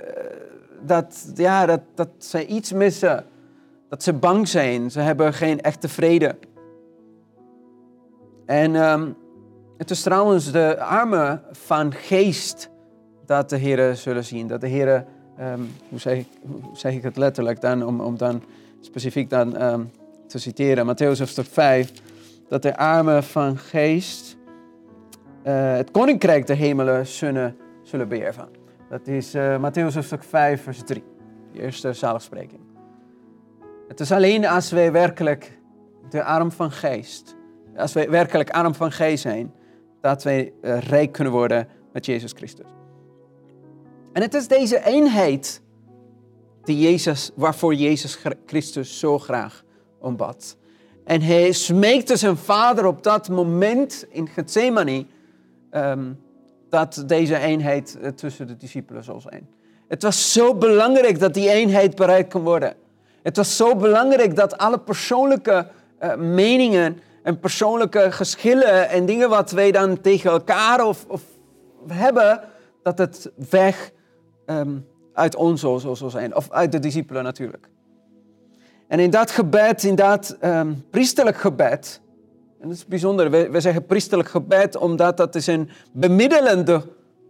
dat, 0.81 1.31
ja, 1.35 1.65
dat, 1.65 1.81
dat 1.95 2.09
ze 2.17 2.45
iets 2.45 2.71
missen. 2.71 3.25
Dat 3.89 4.03
ze 4.03 4.13
bang 4.13 4.47
zijn. 4.47 4.91
Ze 4.91 4.99
hebben 4.99 5.33
geen 5.33 5.61
echte 5.61 5.89
vrede. 5.89 6.35
En 8.45 8.75
um, 8.75 9.15
het 9.77 9.89
is 9.89 10.01
trouwens 10.01 10.51
de 10.51 10.79
armen 10.79 11.41
van 11.51 11.93
geest 11.93 12.69
dat 13.25 13.49
de 13.49 13.57
Heer 13.57 13.95
zullen 13.95 14.23
zien. 14.23 14.47
Dat 14.47 14.61
de 14.61 14.67
Heer, 14.67 15.05
um, 15.39 15.71
hoe, 15.89 15.99
zeg 15.99 16.17
ik, 16.17 16.27
hoe 16.41 16.77
zeg 16.77 16.93
ik 16.93 17.03
het 17.03 17.17
letterlijk 17.17 17.61
dan, 17.61 17.85
om, 17.85 18.01
om 18.01 18.17
dan 18.17 18.43
specifiek 18.85 19.29
dan 19.29 19.63
um, 19.63 19.91
te 20.27 20.39
citeren, 20.39 20.85
Matthäus 20.85 21.19
hoofdstuk 21.19 21.45
5, 21.45 21.91
dat 22.47 22.61
de 22.61 22.77
armen 22.77 23.23
van 23.23 23.57
geest 23.57 24.37
uh, 25.47 25.75
het 25.75 25.91
koninkrijk 25.91 26.47
der 26.47 26.55
hemelen 26.55 27.07
zullen, 27.07 27.55
zullen. 27.83 28.09
Dat 28.89 29.07
is 29.07 29.35
uh, 29.35 29.57
Matthäus 29.57 29.93
hoofdstuk 29.93 30.23
5, 30.23 30.63
vers 30.63 30.81
3, 30.85 31.03
de 31.53 31.61
eerste 31.61 31.93
zaligspreking. 31.93 32.61
Het 33.87 33.99
is 33.99 34.11
alleen 34.11 34.45
als 34.45 34.71
wij 34.71 34.91
werkelijk 34.91 35.57
de 36.09 36.23
arm 36.23 36.51
van 36.51 36.71
geest, 36.71 37.35
als 37.75 37.93
wij 37.93 38.09
werkelijk 38.09 38.49
arm 38.49 38.75
van 38.75 38.91
geest 38.91 39.21
zijn, 39.21 39.53
dat 40.01 40.23
wij 40.23 40.53
uh, 40.61 40.77
rijk 40.77 41.11
kunnen 41.11 41.33
worden 41.33 41.67
met 41.93 42.05
Jezus 42.05 42.31
Christus. 42.31 42.67
En 44.13 44.21
het 44.21 44.33
is 44.33 44.47
deze 44.47 44.85
eenheid 44.85 45.61
die 46.63 46.79
Jezus, 46.79 47.31
waarvoor 47.35 47.73
Jezus 47.73 48.17
Christus 48.45 48.99
zo 48.99 49.19
graag 49.19 49.63
ombad. 49.99 50.57
En 51.03 51.21
hij 51.21 51.51
smeekte 51.51 52.15
zijn 52.15 52.37
vader 52.37 52.85
op 52.85 53.03
dat 53.03 53.29
moment 53.29 54.05
in 54.09 54.27
Gethsemane 54.27 55.05
um, 55.71 56.19
dat 56.69 57.03
deze 57.07 57.37
eenheid 57.37 57.97
eh, 58.01 58.09
tussen 58.09 58.47
de 58.47 58.55
discipelen 58.55 59.03
zou 59.03 59.19
zijn. 59.21 59.49
Het 59.87 60.03
was 60.03 60.31
zo 60.33 60.55
belangrijk 60.55 61.19
dat 61.19 61.33
die 61.33 61.49
eenheid 61.49 61.95
bereikt 61.95 62.33
kon 62.33 62.43
worden. 62.43 62.75
Het 63.23 63.37
was 63.37 63.57
zo 63.57 63.75
belangrijk 63.75 64.35
dat 64.35 64.57
alle 64.57 64.79
persoonlijke 64.79 65.67
uh, 66.03 66.15
meningen 66.15 66.99
en 67.23 67.39
persoonlijke 67.39 68.11
geschillen 68.11 68.89
en 68.89 69.05
dingen 69.05 69.29
wat 69.29 69.51
wij 69.51 69.71
dan 69.71 70.01
tegen 70.01 70.31
elkaar 70.31 70.85
of, 70.85 71.05
of 71.07 71.21
hebben, 71.87 72.41
dat 72.83 72.97
het 72.97 73.31
weg 73.49 73.91
um, 74.45 74.85
uit 75.13 75.35
ons 75.35 75.61
zou, 75.61 75.79
zou 75.79 76.09
zijn. 76.09 76.35
Of 76.35 76.51
uit 76.51 76.71
de 76.71 76.79
discipelen 76.79 77.23
natuurlijk. 77.23 77.69
En 78.87 78.99
in 78.99 79.09
dat 79.09 79.31
gebed, 79.31 79.83
in 79.83 79.95
dat 79.95 80.37
um, 80.43 80.85
priesterlijk 80.89 81.37
gebed, 81.37 82.01
en 82.59 82.67
dat 82.67 82.77
is 82.77 82.85
bijzonder, 82.85 83.51
we, 83.51 83.59
zeggen 83.59 83.85
priesterlijk 83.85 84.29
gebed 84.29 84.75
omdat 84.75 85.17
dat 85.17 85.35
is 85.35 85.47
een 85.47 85.69
bemiddelende 85.91 86.81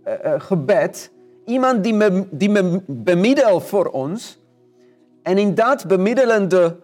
uh, 0.07 0.13
uh, 0.25 0.33
gebed. 0.37 1.11
Iemand 1.45 1.83
die, 1.83 1.93
me, 1.93 2.27
die 2.31 2.49
me 2.49 2.81
bemiddelt 2.85 3.63
voor 3.63 3.85
ons. 3.85 4.39
En 5.21 5.37
in 5.37 5.55
dat 5.55 5.87
bemiddelende 5.87 6.77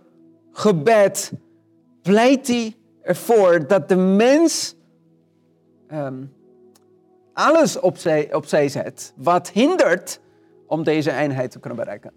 gebed 0.52 1.32
pleit 2.02 2.48
hij 2.48 2.76
ervoor 3.02 3.68
dat 3.68 3.90
de 3.90 3.96
mens 3.96 4.76
um, 5.94 6.34
alles 7.34 7.80
opzij, 7.80 8.34
opzij 8.34 8.70
zet 8.70 9.14
wat 9.16 9.50
hindert 9.50 10.20
om 10.70 10.84
deze 10.84 11.12
eenheid 11.12 11.52
te 11.52 11.60
kunnen 11.60 11.80
bereiken. 11.80 12.12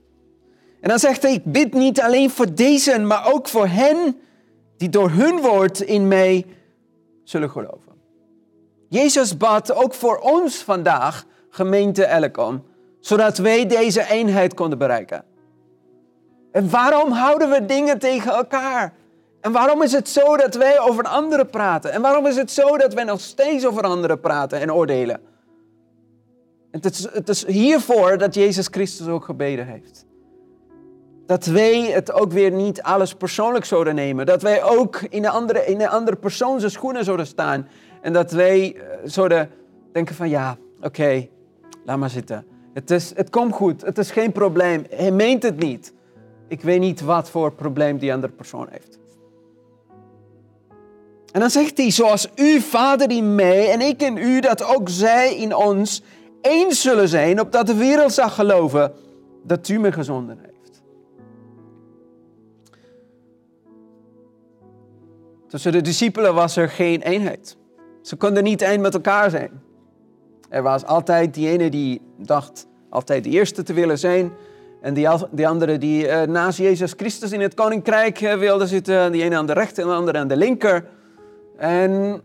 En 0.80 0.88
dan 0.88 0.98
zegt 0.98 1.22
hij, 1.22 1.32
ik 1.32 1.44
bid 1.44 1.72
niet 1.72 2.00
alleen 2.00 2.30
voor 2.30 2.54
deze, 2.54 2.98
maar 2.98 3.32
ook 3.32 3.48
voor 3.48 3.66
hen 3.66 4.20
die 4.76 4.88
door 4.88 5.10
hun 5.10 5.40
woord 5.40 5.80
in 5.80 6.08
mij 6.08 6.46
zullen 7.24 7.50
geloven. 7.50 7.92
Jezus 8.88 9.36
bad 9.36 9.74
ook 9.74 9.94
voor 9.94 10.18
ons 10.18 10.56
vandaag, 10.56 11.24
gemeente 11.48 12.04
Elkom, 12.04 12.64
zodat 13.00 13.38
wij 13.38 13.66
deze 13.66 14.08
eenheid 14.10 14.54
konden 14.54 14.78
bereiken. 14.78 15.24
En 16.52 16.70
waarom 16.70 17.12
houden 17.12 17.50
we 17.50 17.64
dingen 17.64 17.98
tegen 17.98 18.32
elkaar? 18.32 18.92
En 19.40 19.52
waarom 19.52 19.82
is 19.82 19.92
het 19.92 20.08
zo 20.08 20.36
dat 20.36 20.54
wij 20.54 20.80
over 20.80 21.04
anderen 21.04 21.50
praten? 21.50 21.92
En 21.92 22.02
waarom 22.02 22.26
is 22.26 22.36
het 22.36 22.50
zo 22.50 22.76
dat 22.76 22.94
wij 22.94 23.04
nog 23.04 23.20
steeds 23.20 23.66
over 23.66 23.82
anderen 23.82 24.20
praten 24.20 24.60
en 24.60 24.72
oordelen? 24.72 25.20
Het 26.72 26.84
is, 26.84 27.08
het 27.12 27.28
is 27.28 27.46
hiervoor 27.46 28.18
dat 28.18 28.34
Jezus 28.34 28.66
Christus 28.70 29.06
ook 29.06 29.24
gebeden 29.24 29.66
heeft. 29.66 30.06
Dat 31.26 31.46
wij 31.46 31.80
het 31.80 32.12
ook 32.12 32.32
weer 32.32 32.50
niet 32.50 32.82
alles 32.82 33.14
persoonlijk 33.14 33.64
zouden 33.64 33.94
nemen. 33.94 34.26
Dat 34.26 34.42
wij 34.42 34.62
ook 34.62 35.00
in 35.08 35.24
een 35.24 35.30
andere, 35.30 35.64
in 35.66 35.80
een 35.80 35.88
andere 35.88 36.16
persoon 36.16 36.60
zijn 36.60 36.72
schoenen 36.72 37.04
zouden 37.04 37.26
staan. 37.26 37.68
En 38.00 38.12
dat 38.12 38.32
wij 38.32 38.74
eh, 38.74 38.98
zouden 39.04 39.50
denken 39.92 40.14
van 40.14 40.28
ja, 40.28 40.56
oké, 40.80 41.28
laat 41.84 41.98
maar 41.98 42.10
zitten. 42.10 42.46
Het, 42.74 42.90
is, 42.90 43.12
het 43.14 43.30
komt 43.30 43.54
goed, 43.54 43.82
het 43.82 43.98
is 43.98 44.10
geen 44.10 44.32
probleem. 44.32 44.86
Hij 44.90 45.10
meent 45.10 45.42
het 45.42 45.56
niet. 45.56 45.92
Ik 46.48 46.60
weet 46.60 46.80
niet 46.80 47.00
wat 47.00 47.30
voor 47.30 47.52
probleem 47.52 47.98
die 47.98 48.12
andere 48.12 48.32
persoon 48.32 48.66
heeft. 48.70 48.98
En 51.32 51.40
dan 51.40 51.50
zegt 51.50 51.78
hij, 51.78 51.90
zoals 51.90 52.28
u, 52.36 52.60
Vader, 52.60 53.10
in 53.10 53.34
mij 53.34 53.70
en 53.70 53.80
ik 53.80 54.02
in 54.02 54.16
u, 54.16 54.40
dat 54.40 54.64
ook 54.64 54.88
zij 54.88 55.36
in 55.36 55.54
ons 55.54 56.02
eens 56.42 56.82
zullen 56.82 57.08
zijn, 57.08 57.40
opdat 57.40 57.66
de 57.66 57.74
wereld 57.74 58.12
zal 58.12 58.28
geloven 58.28 58.92
dat 59.42 59.68
u 59.68 59.78
me 59.78 59.92
gezonden 59.92 60.38
heeft. 60.38 60.82
Tussen 65.48 65.72
de 65.72 65.80
discipelen 65.80 66.34
was 66.34 66.56
er 66.56 66.68
geen 66.68 67.02
eenheid. 67.02 67.56
Ze 68.02 68.16
konden 68.16 68.42
niet 68.42 68.62
één 68.62 68.80
met 68.80 68.94
elkaar 68.94 69.30
zijn. 69.30 69.62
Er 70.48 70.62
was 70.62 70.84
altijd 70.84 71.34
die 71.34 71.48
ene 71.48 71.70
die 71.70 72.00
dacht 72.16 72.66
altijd 72.88 73.24
de 73.24 73.30
eerste 73.30 73.62
te 73.62 73.72
willen 73.72 73.98
zijn. 73.98 74.32
En 74.80 74.94
die, 74.94 75.08
die 75.30 75.48
andere 75.48 75.78
die 75.78 76.06
uh, 76.06 76.22
naast 76.22 76.58
Jezus 76.58 76.92
Christus 76.96 77.32
in 77.32 77.40
het 77.40 77.54
koninkrijk 77.54 78.20
uh, 78.20 78.34
wilde 78.34 78.66
zitten. 78.66 79.12
Die 79.12 79.22
ene 79.22 79.36
aan 79.36 79.46
de 79.46 79.52
rechter 79.52 79.82
en 79.82 79.88
de 79.88 79.94
andere 79.94 80.18
aan 80.18 80.28
de 80.28 80.36
linker. 80.36 80.84
En 81.56 82.22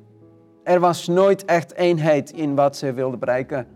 er 0.64 0.80
was 0.80 1.08
nooit 1.08 1.46
echt 1.46 1.74
eenheid 1.74 2.32
in 2.32 2.56
wat 2.56 2.78
ze 2.78 2.94
wilden 2.94 3.20
bereiken. 3.20 3.68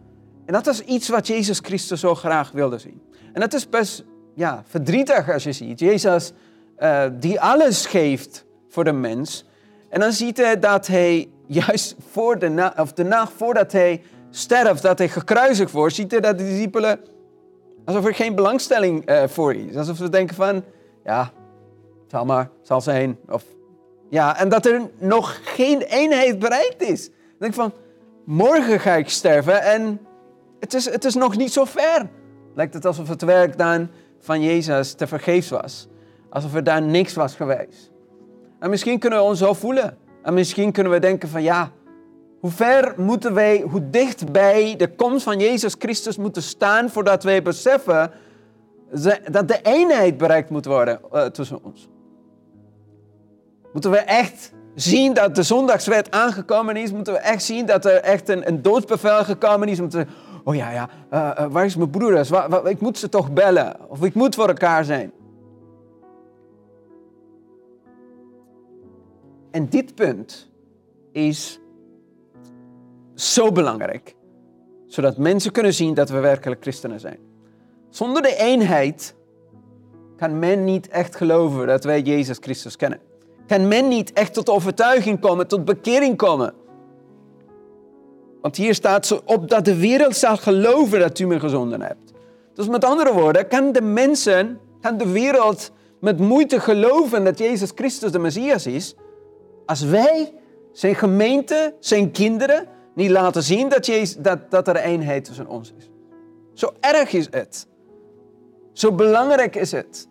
En 0.52 0.58
dat 0.64 0.74
is 0.74 0.82
iets 0.82 1.10
wat 1.10 1.28
Jezus 1.28 1.60
Christus 1.60 2.00
zo 2.00 2.16
graag 2.16 2.52
wilde 2.52 2.78
zien. 2.78 3.02
En 3.34 3.42
dat 3.42 3.54
is 3.54 3.70
best 3.70 4.04
ja, 4.36 4.64
verdrietig 4.68 5.32
als 5.32 5.44
je 5.44 5.52
ziet. 5.52 5.80
Jezus 5.80 6.32
uh, 6.80 7.04
die 7.14 7.42
alles 7.42 7.86
geeft 7.86 8.46
voor 8.70 8.84
de 8.84 8.92
mens. 8.92 9.46
En 9.90 10.00
dan 10.00 10.12
ziet 10.12 10.38
hij 10.38 10.60
dat 10.60 10.88
hij 10.88 11.30
juist 11.48 11.96
voor 12.12 12.40
de, 12.40 12.50
na 12.50 12.74
of 12.78 12.94
de 12.94 13.04
nacht 13.04 13.32
voordat 13.32 13.72
hij 13.72 14.02
sterft, 14.30 14.82
dat 14.82 14.98
hij 14.98 15.10
gekruisigd 15.10 15.72
wordt, 15.72 15.96
ziet 15.96 16.12
hij 16.12 16.20
dat 16.20 16.38
de 16.38 16.44
discipelen 16.44 17.00
alsof 17.86 18.06
er 18.06 18.16
geen 18.16 18.36
belangstelling 18.36 19.10
uh, 19.10 19.24
voor 19.28 19.56
is. 19.56 19.76
Alsof 19.76 19.98
ze 19.98 20.10
denken 20.10 20.36
van, 20.36 20.64
ja, 21.04 21.32
zal 22.08 22.26
maar, 22.26 22.50
zal 22.62 22.82
zijn. 22.82 23.18
Of, 23.30 23.44
ja, 24.10 24.38
en 24.38 24.50
dat 24.50 24.66
er 24.66 24.82
nog 24.98 25.40
geen 25.44 25.82
eenheid 25.82 26.40
bereikt 26.40 26.82
is. 26.82 27.06
Dan 27.06 27.16
denk 27.38 27.54
van, 27.54 27.74
morgen 28.26 28.80
ga 28.80 28.94
ik 28.94 29.10
sterven 29.10 29.62
en 29.62 30.00
het 30.62 30.74
is, 30.74 30.90
het 30.90 31.06
is 31.06 31.16
nog 31.16 31.38
niet 31.38 31.52
zo 31.52 31.66
ver. 31.66 32.10
Lijkt 32.56 32.74
het 32.74 32.86
alsof 32.86 33.08
het 33.08 33.22
werk 33.22 33.58
dan 33.58 33.90
van 34.20 34.42
Jezus 34.42 34.94
te 34.94 35.08
vergeefs 35.08 35.50
was. 35.50 35.88
Alsof 36.30 36.56
er 36.56 36.64
daar 36.64 36.82
niks 36.82 37.14
was 37.14 37.36
geweest. 37.36 37.92
En 38.60 38.70
misschien 38.70 39.00
kunnen 39.00 39.20
we 39.20 39.26
ons 39.26 39.40
zo 39.40 39.54
voelen. 39.54 39.98
En 40.24 40.34
misschien 40.34 40.72
kunnen 40.72 40.92
we 40.92 41.00
denken 41.00 41.30
van 41.30 41.44
ja, 41.44 41.72
hoe 42.40 42.52
ver 42.52 42.94
moeten 42.98 43.34
wij, 43.34 43.62
hoe 43.62 43.90
dicht 43.90 44.32
bij 44.32 44.76
de 44.78 44.96
komst 44.96 45.24
van 45.24 45.40
Jezus 45.40 45.76
Christus 45.80 46.18
moeten 46.18 46.42
staan 46.42 46.90
voordat 46.90 47.24
wij 47.24 47.42
beseffen 47.42 48.12
dat 49.32 49.48
de 49.48 49.60
eenheid 49.64 50.18
bereikt 50.18 50.50
moet 50.50 50.66
worden 50.66 51.00
uh, 51.14 51.26
tussen 51.26 51.64
ons. 51.64 51.90
Moeten 53.74 53.92
we 53.92 53.98
echt 53.98 54.52
zien 54.76 55.14
dat 55.14 55.36
de 55.36 55.44
zondagswet 55.44 56.12
aangekomen 56.12 56.76
is? 56.76 56.92
Moeten 56.92 57.14
we 57.14 57.20
echt 57.20 57.44
zien 57.44 57.66
dat 57.66 57.86
er 57.86 58.02
echt 58.02 58.30
een, 58.30 58.48
een 58.48 58.62
doodsbevel 58.62 59.24
gekomen 59.24 59.68
is? 59.68 59.80
Moeten 59.80 60.00
we, 60.00 60.06
oh 60.44 60.56
ja, 60.56 60.72
ja, 60.72 60.90
uh, 61.14 61.46
uh, 61.46 61.52
waar 61.52 61.66
is 61.66 61.76
mijn 61.76 61.92
waar, 62.30 62.66
ik 62.66 62.80
moet 62.80 62.98
ze 62.98 63.10
toch 63.10 63.34
bellen. 63.34 63.90
Of 63.90 64.04
ik 64.04 64.14
moet 64.14 64.36
voor 64.36 64.48
elkaar 64.48 64.86
zijn. 64.86 65.12
En 69.52 69.70
dit 69.70 69.96
punt 69.96 70.50
is 71.12 71.60
zo 73.16 73.52
belangrijk. 73.52 74.16
Zodat 74.86 75.18
mensen 75.18 75.52
kunnen 75.52 75.74
zien 75.74 75.94
dat 75.94 76.10
we 76.10 76.20
werkelijk 76.20 76.62
christenen 76.62 77.00
zijn. 77.00 77.18
Zonder 77.90 78.22
de 78.22 78.36
eenheid 78.36 79.16
kan 80.18 80.40
men 80.40 80.64
niet 80.64 80.88
echt 80.88 81.16
geloven 81.16 81.68
dat 81.68 81.84
wij 81.84 82.02
Jezus 82.02 82.38
Christus 82.40 82.76
kennen. 82.76 83.00
Kan 83.48 83.68
men 83.68 83.88
niet 83.88 84.14
echt 84.14 84.34
tot 84.34 84.50
overtuiging 84.50 85.20
komen, 85.20 85.48
tot 85.48 85.66
bekering 85.66 86.18
komen. 86.18 86.54
Want 88.42 88.56
hier 88.56 88.74
staat 88.74 89.06
zo 89.06 89.22
op 89.26 89.50
dat 89.50 89.66
de 89.66 89.76
wereld 89.76 90.16
zal 90.16 90.38
geloven 90.38 91.00
dat 91.00 91.20
u 91.20 91.26
me 91.28 91.40
gezonden 91.40 91.82
hebt. 91.82 92.12
Dus 92.54 92.68
met 92.68 92.86
andere 92.86 93.14
woorden, 93.14 93.48
kan 93.48 93.72
de 93.72 93.82
mensen, 93.82 94.60
kan 94.82 94.98
de 94.98 95.12
wereld 95.12 95.72
met 96.00 96.20
moeite 96.20 96.60
geloven 96.60 97.24
dat 97.24 97.38
Jezus 97.38 97.72
Christus 97.76 98.12
de 98.12 98.20
Messias 98.20 98.66
is, 98.66 98.96
als 99.66 99.84
wij, 99.84 100.34
zijn 100.72 100.96
gemeente, 100.96 101.76
zijn 101.80 102.12
kinderen, 102.12 102.68
niet 102.96 103.10
laten 103.10 103.44
zien 103.44 103.70
dat, 103.70 103.86
Jezus, 103.86 104.16
dat, 104.16 104.52
dat 104.52 104.68
er 104.68 104.76
eenheid 104.76 105.26
tussen 105.26 105.48
ons 105.48 105.74
is. 105.78 105.90
Zo 106.54 106.74
erg 106.80 107.14
is 107.14 107.28
het. 107.32 107.68
Zo 108.74 108.92
belangrijk 108.92 109.56
is 109.56 109.72
het. 109.72 110.08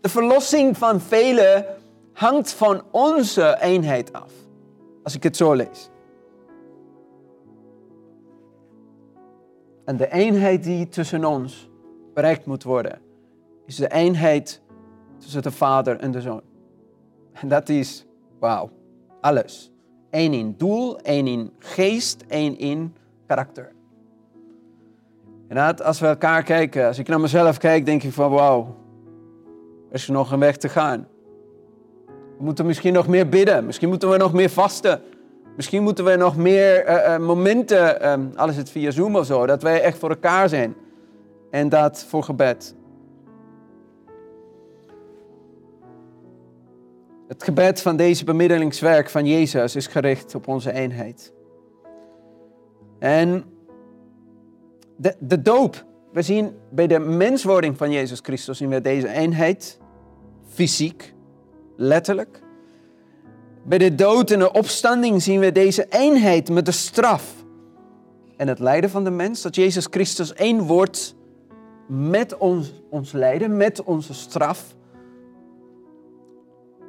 De 0.00 0.08
verlossing 0.08 0.76
van 0.76 1.00
velen 1.00 1.66
hangt 2.12 2.52
van 2.52 2.82
onze 2.90 3.56
eenheid 3.60 4.12
af. 4.12 4.32
Als 5.02 5.14
ik 5.14 5.22
het 5.22 5.36
zo 5.36 5.52
lees. 5.52 5.90
En 9.84 9.96
de 9.96 10.12
eenheid 10.12 10.62
die 10.62 10.88
tussen 10.88 11.24
ons 11.24 11.70
bereikt 12.14 12.46
moet 12.46 12.62
worden, 12.62 12.98
is 13.66 13.76
de 13.76 13.92
eenheid 13.92 14.60
tussen 15.18 15.42
de 15.42 15.50
Vader 15.50 15.96
en 15.96 16.10
de 16.10 16.20
Zoon. 16.20 16.42
En 17.32 17.48
dat 17.48 17.68
is, 17.68 18.06
wauw, 18.38 18.70
alles. 19.20 19.72
Eén 20.10 20.32
in 20.32 20.54
doel, 20.56 21.00
één 21.00 21.26
in 21.26 21.52
geest, 21.58 22.24
één 22.28 22.58
in 22.58 22.94
karakter. 23.26 23.72
En 25.48 25.76
als 25.76 26.00
we 26.00 26.06
elkaar 26.06 26.42
kijken, 26.42 26.86
als 26.86 26.98
ik 26.98 27.08
naar 27.08 27.20
mezelf 27.20 27.58
kijk, 27.58 27.84
denk 27.84 28.02
ik 28.02 28.12
van 28.12 28.30
wauw, 28.30 28.76
er 29.88 29.94
is 29.94 30.08
nog 30.08 30.32
een 30.32 30.38
weg 30.38 30.56
te 30.56 30.68
gaan. 30.68 31.06
We 32.38 32.44
moeten 32.44 32.66
misschien 32.66 32.92
nog 32.92 33.08
meer 33.08 33.28
bidden, 33.28 33.66
misschien 33.66 33.88
moeten 33.88 34.10
we 34.10 34.16
nog 34.16 34.32
meer 34.32 34.50
vasten. 34.50 35.00
Misschien 35.56 35.82
moeten 35.82 36.04
we 36.04 36.16
nog 36.16 36.36
meer 36.36 36.88
uh, 36.88 36.94
uh, 36.94 37.18
momenten, 37.18 38.10
um, 38.10 38.32
alles 38.34 38.56
het 38.56 38.70
via 38.70 38.90
Zoom 38.90 39.16
of 39.16 39.26
zo, 39.26 39.46
dat 39.46 39.62
wij 39.62 39.82
echt 39.82 39.98
voor 39.98 40.10
elkaar 40.10 40.48
zijn. 40.48 40.74
En 41.50 41.68
dat 41.68 42.04
voor 42.08 42.22
gebed. 42.22 42.74
Het 47.28 47.42
gebed 47.42 47.82
van 47.82 47.96
deze 47.96 48.24
bemiddelingswerk 48.24 49.10
van 49.10 49.26
Jezus 49.26 49.76
is 49.76 49.86
gericht 49.86 50.34
op 50.34 50.48
onze 50.48 50.72
eenheid. 50.72 51.32
En 52.98 53.44
de, 54.96 55.14
de 55.18 55.42
doop, 55.42 55.84
we 56.12 56.22
zien 56.22 56.56
bij 56.70 56.86
de 56.86 56.98
menswording 56.98 57.76
van 57.76 57.90
Jezus 57.90 58.20
Christus 58.22 58.58
zien 58.58 58.68
we 58.68 58.80
deze 58.80 59.08
eenheid, 59.08 59.78
fysiek, 60.48 61.14
letterlijk. 61.76 62.41
Bij 63.64 63.78
de 63.78 63.94
dood 63.94 64.30
en 64.30 64.38
de 64.38 64.52
opstanding 64.52 65.22
zien 65.22 65.40
we 65.40 65.52
deze 65.52 65.86
eenheid 65.88 66.50
met 66.50 66.66
de 66.66 66.72
straf 66.72 67.44
en 68.36 68.48
het 68.48 68.58
lijden 68.58 68.90
van 68.90 69.04
de 69.04 69.10
mens. 69.10 69.42
Dat 69.42 69.54
Jezus 69.54 69.86
Christus 69.90 70.34
één 70.34 70.62
wordt 70.66 71.14
met 71.88 72.36
ons, 72.36 72.82
ons 72.90 73.12
lijden, 73.12 73.56
met 73.56 73.82
onze 73.82 74.14
straf. 74.14 74.74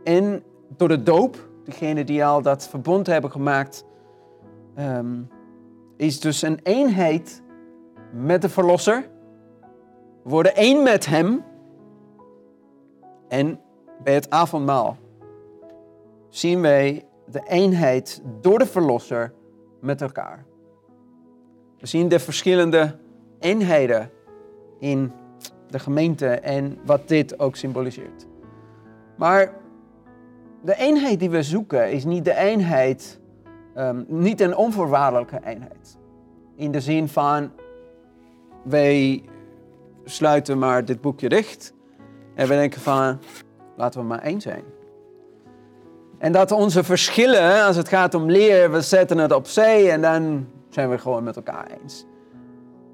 En 0.03 0.43
door 0.77 0.87
de 0.87 1.03
doop, 1.03 1.49
degene 1.65 2.03
die 2.03 2.25
al 2.25 2.41
dat 2.41 2.67
verbond 2.67 3.07
hebben 3.07 3.31
gemaakt, 3.31 3.85
ehm, 4.75 5.21
is 5.97 6.19
dus 6.19 6.41
een 6.41 6.59
eenheid 6.63 7.41
met 8.11 8.41
de 8.41 8.49
Verlosser. 8.49 9.09
We 10.23 10.29
worden 10.29 10.55
één 10.55 10.83
met 10.83 11.05
Hem. 11.05 11.43
En 13.27 13.59
bij 14.03 14.13
het 14.13 14.29
avondmaal 14.29 14.97
zien 16.33 16.61
wij 16.61 17.05
de 17.25 17.41
eenheid 17.47 18.21
door 18.41 18.59
de 18.59 18.65
Verlosser 18.65 19.33
met 19.81 20.01
elkaar. 20.01 20.45
We 21.79 21.87
zien 21.87 22.07
de 22.07 22.19
verschillende 22.19 22.95
eenheden 23.39 24.09
in 24.79 25.11
de 25.67 25.79
gemeente 25.79 26.27
en 26.27 26.77
wat 26.85 27.07
dit 27.07 27.39
ook 27.39 27.55
symboliseert. 27.55 28.27
Maar 29.17 29.53
de 30.61 30.75
eenheid 30.75 31.19
die 31.19 31.29
we 31.29 31.43
zoeken 31.43 31.91
is 31.91 32.05
niet 32.05 32.25
de 32.25 32.35
eenheid, 32.35 33.19
um, 33.77 34.05
niet 34.07 34.41
een 34.41 34.55
onvoorwaardelijke 34.55 35.39
eenheid. 35.43 35.97
In 36.55 36.71
de 36.71 36.81
zin 36.81 37.07
van, 37.07 37.51
wij 38.63 39.23
sluiten 40.03 40.59
maar 40.59 40.85
dit 40.85 41.01
boekje 41.01 41.29
dicht 41.29 41.73
en 42.35 42.47
we 42.47 42.53
denken 42.53 42.81
van, 42.81 43.19
laten 43.75 44.01
we 44.01 44.07
maar 44.07 44.21
één 44.21 44.41
zijn. 44.41 44.63
En 46.17 46.31
dat 46.31 46.51
onze 46.51 46.83
verschillen, 46.83 47.65
als 47.65 47.75
het 47.75 47.87
gaat 47.87 48.13
om 48.13 48.31
leer, 48.31 48.71
we 48.71 48.81
zetten 48.81 49.17
het 49.17 49.31
opzij 49.31 49.91
en 49.91 50.01
dan 50.01 50.47
zijn 50.69 50.89
we 50.89 50.97
gewoon 50.97 51.23
met 51.23 51.35
elkaar 51.35 51.67
eens. 51.81 52.05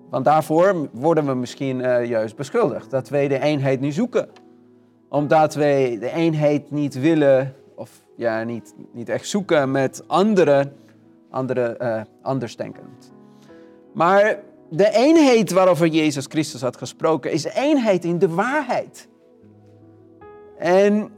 Want 0.10 0.26
daarvoor 0.26 0.90
worden 0.92 1.26
we 1.26 1.34
misschien 1.34 1.80
uh, 1.80 2.06
juist 2.06 2.36
beschuldigd. 2.36 2.90
Dat 2.90 3.10
wij 3.10 3.28
de 3.28 3.40
eenheid 3.40 3.80
niet 3.80 3.94
zoeken. 3.94 4.30
Omdat 5.10 5.54
wij 5.54 5.98
de 6.00 6.12
eenheid 6.12 6.72
niet 6.72 7.00
willen, 7.00 7.56
of 7.76 7.90
ja, 8.16 8.44
niet, 8.44 8.74
niet 8.92 9.10
echt 9.10 9.28
zoeken 9.28 9.72
met 9.72 10.04
anderen, 10.08 10.74
andere, 11.30 11.78
uh, 11.82 12.02
andersdenkend. 12.22 13.12
Maar 13.94 14.40
de 14.70 14.92
eenheid 14.92 15.52
waarover 15.52 15.88
Jezus 15.88 16.26
Christus 16.26 16.62
had 16.62 16.78
gesproken, 16.78 17.32
is 17.32 17.44
eenheid 17.44 18.06
in 18.06 18.20
de 18.20 18.30
waarheid. 18.30 19.08
En 20.58 21.10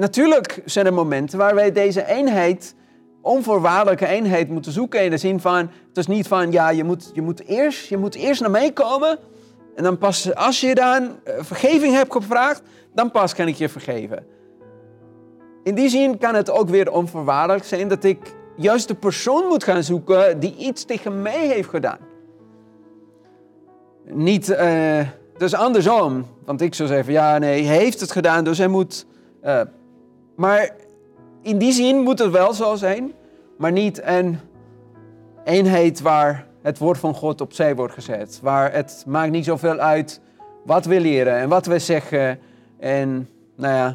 natuurlijk 0.00 0.62
zijn 0.64 0.86
er 0.86 0.94
momenten 0.94 1.38
waar 1.38 1.54
wij 1.54 1.72
deze 1.72 2.06
eenheid, 2.06 2.74
onvoorwaardelijke 3.22 4.06
eenheid, 4.06 4.48
moeten 4.48 4.72
zoeken. 4.72 5.04
In 5.04 5.10
de 5.10 5.16
zin 5.16 5.40
van, 5.40 5.70
het 5.88 5.96
is 5.96 6.06
niet 6.06 6.28
van, 6.28 6.52
ja, 6.52 6.70
je 6.70 6.84
moet, 6.84 7.10
je 7.12 7.22
moet, 7.22 7.44
eerst, 7.44 7.88
je 7.88 7.96
moet 7.96 8.14
eerst 8.14 8.40
naar 8.40 8.50
mij 8.50 8.72
komen. 8.72 9.18
En 9.76 9.82
dan 9.82 9.98
pas, 9.98 10.34
als 10.34 10.60
je 10.60 10.74
dan 10.74 11.18
eh, 11.24 11.34
vergeving 11.40 11.94
hebt 11.94 12.12
gevraagd, 12.12 12.62
dan 12.94 13.10
pas 13.10 13.34
kan 13.34 13.48
ik 13.48 13.54
je 13.54 13.68
vergeven. 13.68 14.26
In 15.62 15.74
die 15.74 15.88
zin 15.88 16.18
kan 16.18 16.34
het 16.34 16.50
ook 16.50 16.68
weer 16.68 16.92
onvoorwaardelijk 16.92 17.64
zijn 17.64 17.88
dat 17.88 18.04
ik 18.04 18.34
juist 18.56 18.88
de 18.88 18.94
persoon 18.94 19.46
moet 19.46 19.64
gaan 19.64 19.82
zoeken 19.82 20.40
die 20.40 20.56
iets 20.56 20.84
tegen 20.84 21.22
mij 21.22 21.46
heeft 21.46 21.68
gedaan. 21.68 21.98
Niet, 24.04 24.48
uh, 24.48 25.00
dus 25.36 25.54
andersom. 25.54 26.26
Want 26.44 26.60
ik 26.60 26.74
zou 26.74 26.88
zeggen, 26.88 27.12
ja 27.12 27.38
nee, 27.38 27.64
hij 27.64 27.76
heeft 27.76 28.00
het 28.00 28.12
gedaan, 28.12 28.44
dus 28.44 28.58
hij 28.58 28.68
moet 28.68 29.06
uh, 29.44 29.60
maar 30.40 30.70
in 31.42 31.58
die 31.58 31.72
zin 31.72 31.96
moet 31.96 32.18
het 32.18 32.30
wel 32.30 32.52
zo 32.52 32.74
zijn, 32.74 33.12
maar 33.58 33.72
niet 33.72 34.02
een 34.04 34.38
eenheid 35.44 36.00
waar 36.00 36.46
het 36.62 36.78
woord 36.78 36.98
van 36.98 37.14
God 37.14 37.40
opzij 37.40 37.74
wordt 37.76 37.94
gezet. 37.94 38.38
Waar 38.42 38.72
het 38.72 39.04
maakt 39.06 39.30
niet 39.30 39.44
zoveel 39.44 39.78
uit 39.78 40.20
wat 40.64 40.84
we 40.84 41.00
leren 41.00 41.36
en 41.36 41.48
wat 41.48 41.66
we 41.66 41.78
zeggen. 41.78 42.38
En 42.78 43.28
nou 43.54 43.74
ja. 43.74 43.94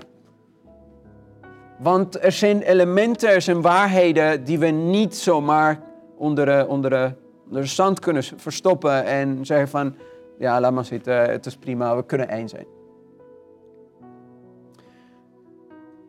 Want 1.80 2.24
er 2.24 2.32
zijn 2.32 2.62
elementen, 2.62 3.30
er 3.30 3.42
zijn 3.42 3.62
waarheden 3.62 4.44
die 4.44 4.60
we 4.60 4.68
niet 4.68 5.16
zomaar 5.16 5.80
onder, 6.18 6.68
onder, 6.68 7.16
onder 7.48 7.62
de 7.62 7.66
zand 7.66 8.00
kunnen 8.00 8.24
verstoppen 8.24 9.06
en 9.06 9.46
zeggen 9.46 9.68
van, 9.68 9.96
ja, 10.40 10.60
laat 10.60 10.72
maar 10.72 10.86
zitten, 10.86 11.30
het 11.30 11.46
is 11.46 11.58
prima, 11.58 11.96
we 11.96 12.06
kunnen 12.06 12.30
één 12.30 12.50
zijn. 12.50 12.75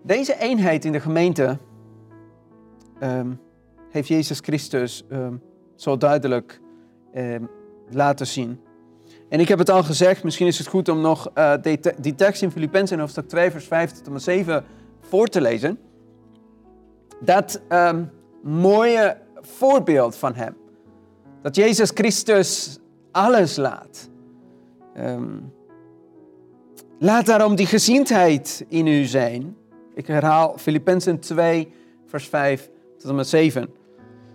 Deze 0.06 0.38
eenheid 0.38 0.84
in 0.84 0.92
de 0.92 1.00
gemeente 1.00 1.58
ehm, 2.98 3.32
heeft 3.90 4.08
Jezus 4.08 4.38
Christus 4.40 5.04
um, 5.12 5.42
zo 5.74 5.96
duidelijk 5.96 6.60
ehm, 7.12 7.44
laten 7.90 8.26
zien. 8.26 8.60
En 9.28 9.40
ik 9.40 9.48
heb 9.48 9.58
het 9.58 9.70
al 9.70 9.82
gezegd, 9.82 10.24
misschien 10.24 10.46
is 10.46 10.58
het 10.58 10.66
goed 10.66 10.88
om 10.88 11.00
nog 11.00 11.32
die, 11.62 11.80
die, 12.00 12.14
tekst 12.14 12.42
in 12.42 12.50
Filippenzen 12.50 12.98
hoofdstuk 12.98 13.28
2 13.28 13.50
vers 13.50 13.64
5 13.64 13.92
tot 13.92 14.06
en 14.06 14.12
met 14.12 14.22
7 14.22 14.64
voor 15.00 15.26
te 15.26 15.40
lezen. 15.40 15.78
Dat 17.20 17.62
mooie 18.42 19.16
voorbeeld 19.40 20.16
van 20.16 20.34
hem. 20.34 20.56
Dat 21.42 21.56
Jezus 21.56 21.90
Christus 21.94 22.78
alles 23.12 23.56
laat. 23.56 24.10
laat 26.98 27.26
daarom 27.26 27.54
die 27.54 27.66
gezindheid 27.66 28.64
in 28.68 28.86
u 28.86 29.04
zijn 29.04 29.56
ik 29.96 30.06
herhaal 30.06 30.58
Filippenzen 30.58 31.18
2, 31.18 31.72
vers 32.06 32.28
5 32.28 32.70
tot 32.98 33.10
en 33.10 33.14
met 33.14 33.28
7. 33.28 33.68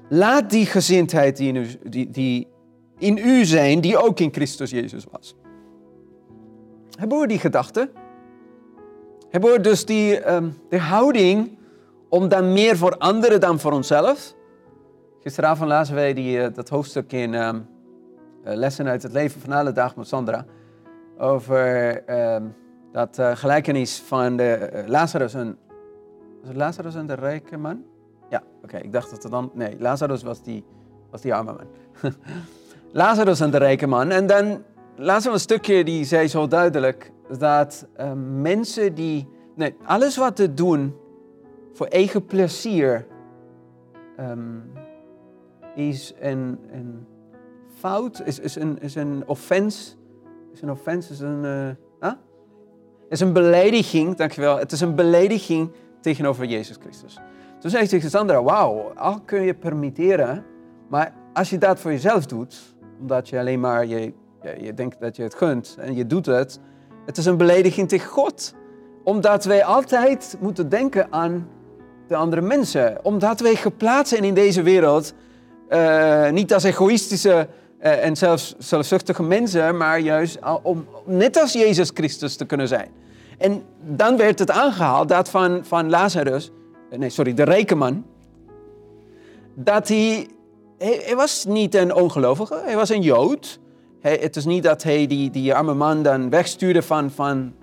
Laat 0.10 0.50
die 0.50 0.65
gezindheid 0.65 1.38
die 1.38 1.47
in, 1.47 1.56
u, 1.56 1.67
die, 1.84 2.10
die 2.10 2.47
in 2.97 3.17
u 3.17 3.45
zijn, 3.45 3.82
die 3.82 3.97
ook 3.97 4.19
in 4.19 4.34
Christus 4.34 4.69
Jezus 4.69 5.06
was. 5.12 5.36
Hebben 7.00 7.19
we 7.19 7.28
die 7.28 7.39
gedachte? 7.39 7.89
Hebben 9.30 9.52
we 9.52 9.60
dus 9.60 9.86
die, 9.86 10.32
um, 10.32 10.58
de 10.69 10.80
houding 10.80 11.58
om 12.10 12.28
dan 12.28 12.54
meer 12.54 12.78
voor 12.78 12.97
anderen 12.97 13.39
dan 13.39 13.60
voor 13.60 13.71
onszelf? 13.71 14.36
Gisteravond 15.19 15.69
lazen 15.69 15.95
wij 15.95 16.13
die, 16.13 16.38
uh, 16.38 16.47
dat 16.54 16.69
hoofdstuk 16.69 17.12
in 17.12 17.34
um, 17.34 17.67
Lessen 18.43 18.88
uit 18.88 19.04
het 19.04 19.12
leven 19.12 19.41
van 19.41 19.52
alle 19.52 19.71
dagen 19.71 20.00
met 20.00 20.08
Sandra. 20.08 20.45
Over 21.17 22.04
um, 22.34 22.56
dat 22.91 23.17
uh, 23.19 23.36
gelijkenis 23.36 23.99
van 23.99 24.38
de 24.38 24.69
uh, 24.73 24.88
Lazarus, 24.88 25.34
en, 25.34 25.58
Lazarus 26.54 26.95
en 26.95 27.08
de 27.08 27.13
rijke 27.13 27.58
man. 27.58 27.84
Ja, 28.30 28.43
oké. 28.63 28.77
ik 28.77 28.91
dacht 28.91 29.10
dat 29.10 29.23
het 29.23 29.32
dan... 29.32 29.51
Nee, 29.54 29.75
Lazarus 29.80 30.23
was 30.23 30.43
die, 30.43 30.65
was 31.10 31.21
die 31.21 31.34
arme 31.34 31.54
man. 31.54 31.67
Lazarus 32.91 33.39
en 33.39 33.51
de 33.51 33.58
rijke 33.58 33.88
man. 33.88 34.10
En 34.10 34.27
dan 34.27 34.63
laatst 34.95 35.27
een 35.27 35.39
stukje 35.39 35.84
die 35.84 36.04
zei 36.04 36.27
zo 36.27 36.47
duidelijk 36.47 37.12
dat 37.38 37.88
uh, 37.99 38.12
mensen 38.41 38.93
die... 38.93 39.27
Nee, 39.56 39.75
alles 39.86 40.17
wat 40.17 40.38
ze 40.38 40.54
doen 40.54 40.95
voor 41.73 41.88
eigen 41.88 42.25
plezier 42.25 43.08
um, 44.19 44.71
is 45.75 46.13
een, 46.19 46.60
een 46.71 47.08
fout, 47.80 48.21
is, 48.25 48.39
is, 48.39 48.56
een, 48.56 48.80
is 48.80 48.95
een 48.95 49.23
offense. 49.25 49.95
Is 50.54 50.62
een 50.62 50.71
offense, 50.71 51.12
is 51.12 51.19
een... 51.19 51.77
is 53.12 53.19
een 53.19 53.34
belediging, 53.34 54.15
dankjewel. 54.15 54.58
Het 54.58 54.71
is 54.71 54.82
een 54.82 54.95
belediging 54.95 55.71
tegenover 56.02 56.45
Jezus 56.45 56.78
Christus. 56.80 57.17
Toen 57.60 57.69
zei 57.69 57.84
ik 57.84 57.89
tegen 57.89 58.10
Sandra, 58.10 58.43
wauw, 58.43 58.91
al 58.95 59.19
kun 59.26 59.41
je 59.41 59.54
permitteren, 59.54 60.45
maar 60.89 61.13
als 61.34 61.50
je 61.50 61.58
dat 61.58 61.80
voor 61.80 61.91
jezelf 61.91 62.26
doet, 62.26 62.76
omdat 63.00 63.30
je 63.30 63.39
alleen 63.39 63.60
maar, 63.60 63.86
je, 63.86 64.13
je 64.60 64.74
denkt 64.74 65.00
dat 65.00 65.15
je 65.15 65.24
het 65.24 65.36
gunt 65.36 65.76
en 65.80 65.95
je 65.95 66.08
doet 66.08 66.26
het, 66.26 66.60
het 67.06 67.17
is 67.17 67.26
een 67.26 67.38
belediging 67.38 67.89
tegen 67.89 68.10
God. 68.10 68.54
Omdat 69.04 69.45
wij 69.45 69.63
altijd 69.63 70.38
moeten 70.39 70.69
denken 70.69 71.08
aan 71.10 71.47
de 72.08 72.15
andere 72.15 72.41
mensen. 72.41 73.06
Omdat 73.06 73.39
wij 73.39 73.56
geplaatst 73.56 74.13
zijn 74.13 74.24
in 74.24 74.34
deze 74.34 74.62
wereld, 74.62 75.13
uh, 75.69 76.30
niet 76.30 76.54
als 76.54 76.63
egoïstische 76.63 77.47
uh, 77.84 78.06
en 78.06 78.15
zelfs 78.15 78.56
zelfzuchtige 78.58 79.24
mensen, 79.24 79.78
maar 79.78 80.00
juist 80.00 80.39
om 80.62 80.88
net 81.06 81.38
als 81.38 81.54
Jezus 81.54 81.91
Christus 81.94 82.36
te 82.36 82.46
kunnen 82.46 82.67
zijn. 82.67 82.89
En 83.38 83.63
dan 83.82 84.17
werd 84.17 84.39
het 84.39 84.52
aangehaald 84.52 85.10
dat 85.10 85.30
van, 85.30 85.65
van 85.65 85.89
Lazarus, 85.89 86.52
eh, 86.89 87.00
nee 87.00 87.10
sorry, 87.10 87.34
de 87.34 87.44
rijke 87.44 87.76
man, 87.76 88.06
dat 89.54 89.88
hij, 89.88 90.28
hij, 90.78 91.15
was 91.15 91.46
niet 91.46 91.76
een 91.76 91.94
ongelovige, 91.94 92.62
hij 92.63 92.76
was 92.76 92.89
een 92.89 93.02
Jood. 93.02 93.60
Hij, 94.00 94.17
het 94.22 94.36
is 94.36 94.46
niet 94.46 94.63
dat 94.63 94.84
hij 94.84 95.08
die, 95.08 95.30
die 95.30 95.56
arme 95.56 95.74
man 95.74 96.04
dan 96.04 96.30
wegstuurde 96.30 96.82
van, 96.82 97.12
van, 97.12 97.54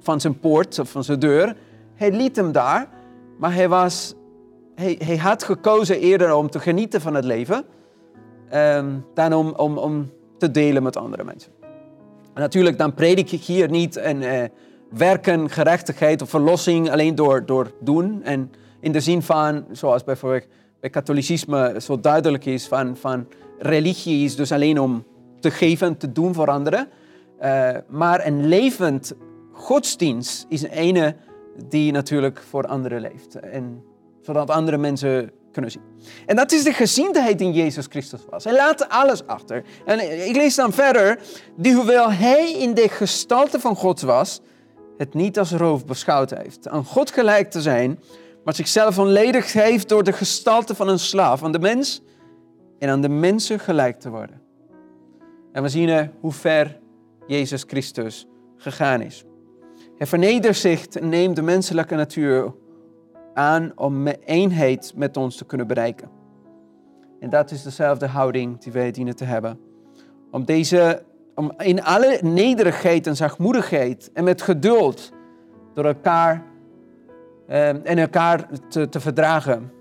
van 0.00 0.20
zijn 0.20 0.38
poort 0.38 0.78
of 0.78 0.90
van 0.90 1.04
zijn 1.04 1.18
deur. 1.18 1.56
Hij 1.94 2.12
liet 2.12 2.36
hem 2.36 2.52
daar, 2.52 2.88
maar 3.36 3.54
hij, 3.54 3.68
was, 3.68 4.14
hij, 4.74 4.98
hij 5.04 5.16
had 5.16 5.42
gekozen 5.42 6.00
eerder 6.00 6.34
om 6.34 6.50
te 6.50 6.60
genieten 6.60 7.00
van 7.00 7.14
het 7.14 7.24
leven 7.24 7.64
um, 8.54 9.04
dan 9.14 9.32
om, 9.32 9.52
om, 9.56 9.78
om 9.78 10.10
te 10.38 10.50
delen 10.50 10.82
met 10.82 10.96
andere 10.96 11.24
mensen. 11.24 11.52
En 12.34 12.40
natuurlijk, 12.40 12.78
dan 12.78 12.94
predik 12.94 13.32
ik 13.32 13.42
hier 13.42 13.70
niet 13.70 13.96
een 13.96 14.22
uh, 14.22 14.44
werken, 14.90 15.50
gerechtigheid 15.50 16.22
of 16.22 16.30
verlossing 16.30 16.90
alleen 16.90 17.14
door, 17.14 17.46
door 17.46 17.70
doen. 17.80 18.22
En 18.22 18.52
in 18.80 18.92
de 18.92 19.00
zin 19.00 19.22
van, 19.22 19.64
zoals 19.70 20.04
bijvoorbeeld 20.04 20.46
bij 20.80 20.90
katholicisme 20.90 21.74
zo 21.80 22.00
duidelijk 22.00 22.44
is, 22.44 22.66
van, 22.66 22.96
van 22.96 23.26
religie 23.58 24.24
is 24.24 24.36
dus 24.36 24.52
alleen 24.52 24.80
om 24.80 25.04
te 25.40 25.50
geven, 25.50 25.96
te 25.96 26.12
doen 26.12 26.34
voor 26.34 26.50
anderen. 26.50 26.88
Uh, 27.42 27.70
maar 27.88 28.26
een 28.26 28.46
levend 28.46 29.14
godsdienst 29.52 30.46
is 30.48 30.62
een 30.62 30.70
ene 30.70 31.16
die 31.68 31.92
natuurlijk 31.92 32.42
voor 32.48 32.66
anderen 32.66 33.00
leeft. 33.00 33.34
En 33.34 33.82
zodat 34.20 34.50
andere 34.50 34.76
mensen 34.76 35.30
En 36.26 36.36
dat 36.36 36.52
is 36.52 36.64
de 36.64 36.72
gezindheid 36.72 37.40
in 37.40 37.52
Jezus 37.52 37.86
Christus 37.88 38.20
was. 38.30 38.44
Hij 38.44 38.52
laat 38.52 38.88
alles 38.88 39.26
achter. 39.26 39.64
En 39.84 40.26
ik 40.28 40.36
lees 40.36 40.54
dan 40.54 40.72
verder, 40.72 41.18
die 41.56 41.74
hoewel 41.74 42.12
hij 42.12 42.52
in 42.52 42.74
de 42.74 42.88
gestalte 42.88 43.60
van 43.60 43.76
God 43.76 44.00
was, 44.00 44.40
het 44.96 45.14
niet 45.14 45.38
als 45.38 45.50
roof 45.50 45.86
beschouwd 45.86 46.30
heeft. 46.30 46.68
Aan 46.68 46.84
God 46.84 47.10
gelijk 47.10 47.50
te 47.50 47.62
zijn, 47.62 47.98
maar 48.44 48.54
zichzelf 48.54 48.98
onledig 48.98 49.52
heeft 49.52 49.88
door 49.88 50.04
de 50.04 50.12
gestalte 50.12 50.74
van 50.74 50.88
een 50.88 50.98
slaaf 50.98 51.42
aan 51.42 51.52
de 51.52 51.58
mens 51.58 52.02
en 52.78 52.88
aan 52.88 53.00
de 53.00 53.08
mensen 53.08 53.58
gelijk 53.58 54.00
te 54.00 54.10
worden. 54.10 54.40
En 55.52 55.62
we 55.62 55.68
zien 55.68 56.10
hoe 56.20 56.32
ver 56.32 56.78
Jezus 57.26 57.64
Christus 57.66 58.26
gegaan 58.56 59.00
is. 59.00 59.24
Hij 59.96 60.06
vernedert 60.06 60.56
zich 60.56 60.86
en 60.86 61.08
neemt 61.08 61.36
de 61.36 61.42
menselijke 61.42 61.94
natuur 61.94 62.54
aan 63.38 63.72
om 63.74 64.06
eenheid 64.06 64.92
met 64.96 65.16
ons 65.16 65.36
te 65.36 65.44
kunnen 65.44 65.66
bereiken. 65.66 66.08
En 67.20 67.30
dat 67.30 67.50
is 67.50 67.62
dezelfde 67.62 68.06
houding 68.06 68.58
die 68.58 68.72
wij 68.72 68.90
dienen 68.90 69.16
te 69.16 69.24
hebben. 69.24 69.60
Om, 70.30 70.44
deze, 70.44 71.02
om 71.34 71.52
in 71.56 71.82
alle 71.82 72.18
nederigheid 72.22 73.06
en 73.06 73.16
zachtmoedigheid 73.16 74.10
en 74.12 74.24
met 74.24 74.42
geduld 74.42 75.12
door 75.74 75.84
elkaar 75.84 76.44
eh, 77.46 77.68
en 77.68 77.98
elkaar 77.98 78.48
te, 78.68 78.88
te 78.88 79.00
verdragen. 79.00 79.72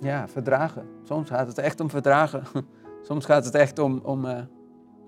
Ja, 0.00 0.28
verdragen. 0.28 0.86
Soms 1.02 1.28
gaat 1.28 1.46
het 1.46 1.58
echt 1.58 1.80
om 1.80 1.90
verdragen. 1.90 2.42
Soms 3.08 3.24
gaat 3.24 3.44
het 3.44 3.54
echt 3.54 3.78
om, 3.78 4.00
om 4.02 4.24
uh, 4.24 4.38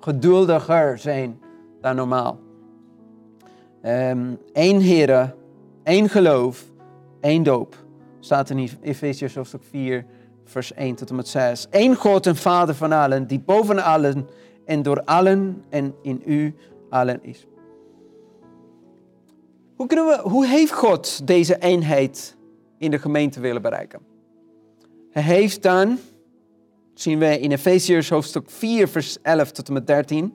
geduldiger 0.00 0.98
zijn 0.98 1.40
dan 1.80 1.96
normaal. 1.96 2.38
Eén 3.82 4.38
ehm, 4.52 4.78
Heer, 4.78 5.34
één 5.82 6.08
geloof, 6.08 6.64
één 7.20 7.42
doop. 7.42 7.86
Staat 8.20 8.50
in 8.50 8.68
Efesiërs 8.80 9.34
hoofdstuk 9.34 9.62
4, 9.70 10.04
vers 10.44 10.72
1 10.74 10.94
tot 10.94 11.10
en 11.10 11.16
met 11.16 11.28
6. 11.28 11.66
Eén 11.70 11.94
God 11.94 12.26
en 12.26 12.36
Vader 12.36 12.74
van 12.74 12.92
allen, 12.92 13.26
die 13.26 13.40
boven 13.40 13.82
allen 13.82 14.28
en 14.64 14.82
door 14.82 15.02
allen 15.04 15.64
en 15.68 15.94
in 16.02 16.22
u 16.26 16.54
allen 16.90 17.18
is. 17.22 17.46
Hoe, 19.76 19.86
kunnen 19.86 20.06
we, 20.06 20.28
hoe 20.28 20.46
heeft 20.46 20.72
God 20.72 21.26
deze 21.26 21.58
eenheid 21.58 22.36
in 22.78 22.90
de 22.90 22.98
gemeente 22.98 23.40
willen 23.40 23.62
bereiken? 23.62 24.00
Hij 25.10 25.22
heeft 25.22 25.62
dan, 25.62 25.98
zien 26.94 27.18
we 27.18 27.40
in 27.40 27.52
Efesiërs 27.52 28.08
hoofdstuk 28.08 28.50
4, 28.50 28.88
vers 28.88 29.18
11 29.22 29.50
tot 29.50 29.68
en 29.68 29.72
met 29.72 29.86
13. 29.86 30.34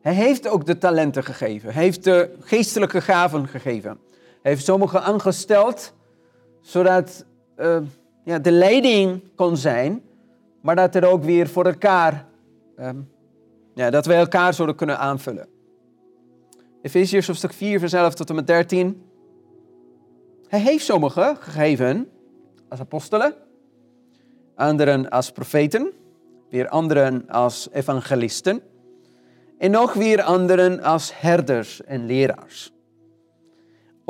Hij 0.00 0.14
heeft 0.14 0.48
ook 0.48 0.66
de 0.66 0.78
talenten 0.78 1.24
gegeven. 1.24 1.72
Hij 1.72 1.82
heeft 1.82 2.04
de 2.04 2.36
geestelijke 2.40 3.00
gaven 3.00 3.48
gegeven. 3.48 3.98
Heeft 4.42 4.64
sommigen 4.64 5.02
aangesteld, 5.02 5.94
zodat 6.60 7.24
uh, 7.56 7.78
ja, 8.24 8.38
de 8.38 8.50
leiding 8.50 9.22
kon 9.34 9.56
zijn, 9.56 10.02
maar 10.60 10.76
dat 10.76 10.94
er 10.94 11.06
ook 11.06 11.24
weer 11.24 11.48
voor 11.48 11.64
elkaar, 11.64 12.26
um, 12.78 13.10
ja, 13.74 13.90
dat 13.90 14.06
wij 14.06 14.18
elkaar 14.18 14.54
zouden 14.54 14.76
kunnen 14.76 14.98
aanvullen. 14.98 15.48
Efesiërs 16.82 17.26
hoofdstuk 17.26 17.52
4, 17.52 17.78
vers 17.78 17.92
11 17.92 18.14
tot 18.14 18.28
en 18.28 18.34
met 18.34 18.46
13. 18.46 19.02
Hij 20.48 20.60
heeft 20.60 20.84
sommigen 20.84 21.36
gegeven 21.36 22.08
als 22.68 22.80
apostelen, 22.80 23.34
anderen 24.54 25.08
als 25.08 25.32
profeten, 25.32 25.92
weer 26.50 26.68
anderen 26.68 27.28
als 27.28 27.68
evangelisten 27.72 28.62
en 29.58 29.70
nog 29.70 29.92
weer 29.92 30.22
anderen 30.22 30.82
als 30.82 31.20
herders 31.20 31.82
en 31.82 32.06
leraars 32.06 32.72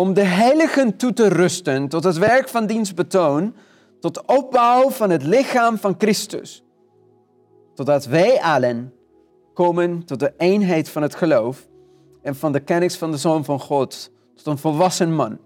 om 0.01 0.15
de 0.15 0.25
heiligen 0.25 0.97
toe 0.97 1.13
te 1.13 1.29
rusten 1.29 1.89
tot 1.89 2.05
het 2.05 2.19
werk 2.19 2.49
van 2.49 2.67
dienstbetoon, 2.67 3.55
tot 3.99 4.25
opbouw 4.27 4.91
van 4.91 5.11
het 5.11 5.23
lichaam 5.23 5.79
van 5.79 5.95
Christus. 5.99 6.65
Totdat 7.75 8.05
wij 8.05 8.41
allen 8.41 8.93
komen 9.55 10.05
tot 10.05 10.21
de 10.21 10.33
eenheid 10.37 10.89
van 10.89 11.03
het 11.03 11.15
geloof 11.15 11.69
en 12.23 12.37
van 12.37 12.53
de 12.53 12.61
kennis 12.61 12.97
van 12.97 13.11
de 13.11 13.17
Zoon 13.17 13.45
van 13.45 13.61
God, 13.61 14.11
tot 14.35 14.47
een 14.47 14.59
volwassen 14.59 15.15
man, 15.15 15.39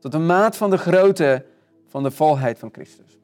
tot 0.00 0.12
de 0.12 0.18
maat 0.18 0.56
van 0.56 0.70
de 0.70 0.78
grootte 0.78 1.44
van 1.86 2.02
de 2.02 2.10
volheid 2.10 2.58
van 2.58 2.68
Christus. 2.72 3.18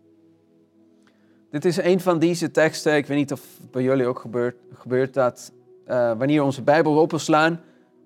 Dit 1.50 1.64
is 1.64 1.76
een 1.76 2.00
van 2.00 2.18
deze 2.18 2.50
teksten, 2.50 2.96
ik 2.96 3.06
weet 3.06 3.18
niet 3.18 3.32
of 3.32 3.42
het 3.60 3.70
bij 3.70 3.82
jullie 3.82 4.06
ook 4.06 4.18
gebeurt, 4.18 4.56
gebeurt 4.74 5.14
dat 5.14 5.52
uh, 5.88 6.12
wanneer 6.18 6.42
onze 6.42 6.62
Bijbel 6.62 6.98
openslaan, 6.98 7.60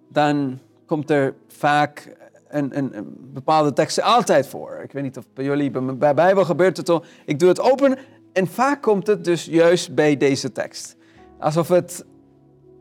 dan 0.08 0.58
komt 0.86 1.10
er 1.10 1.34
vaak 1.48 2.16
een, 2.48 2.78
een, 2.78 2.96
een, 2.96 3.16
bepaalde 3.32 3.72
teksten 3.72 4.02
altijd 4.02 4.46
voor. 4.46 4.80
Ik 4.82 4.92
weet 4.92 5.02
niet 5.02 5.16
of 5.16 5.24
bij 5.34 5.44
jullie, 5.44 5.70
bij, 5.70 5.96
bij 5.96 6.14
Bijbel 6.14 6.44
gebeurt 6.44 6.76
het 6.76 6.88
al. 6.88 7.04
Ik 7.24 7.38
doe 7.38 7.48
het 7.48 7.60
open 7.60 7.98
en 8.32 8.46
vaak 8.46 8.82
komt 8.82 9.06
het 9.06 9.24
dus 9.24 9.44
juist 9.44 9.94
bij 9.94 10.16
deze 10.16 10.52
tekst. 10.52 10.96
Alsof 11.38 11.68
het 11.68 12.04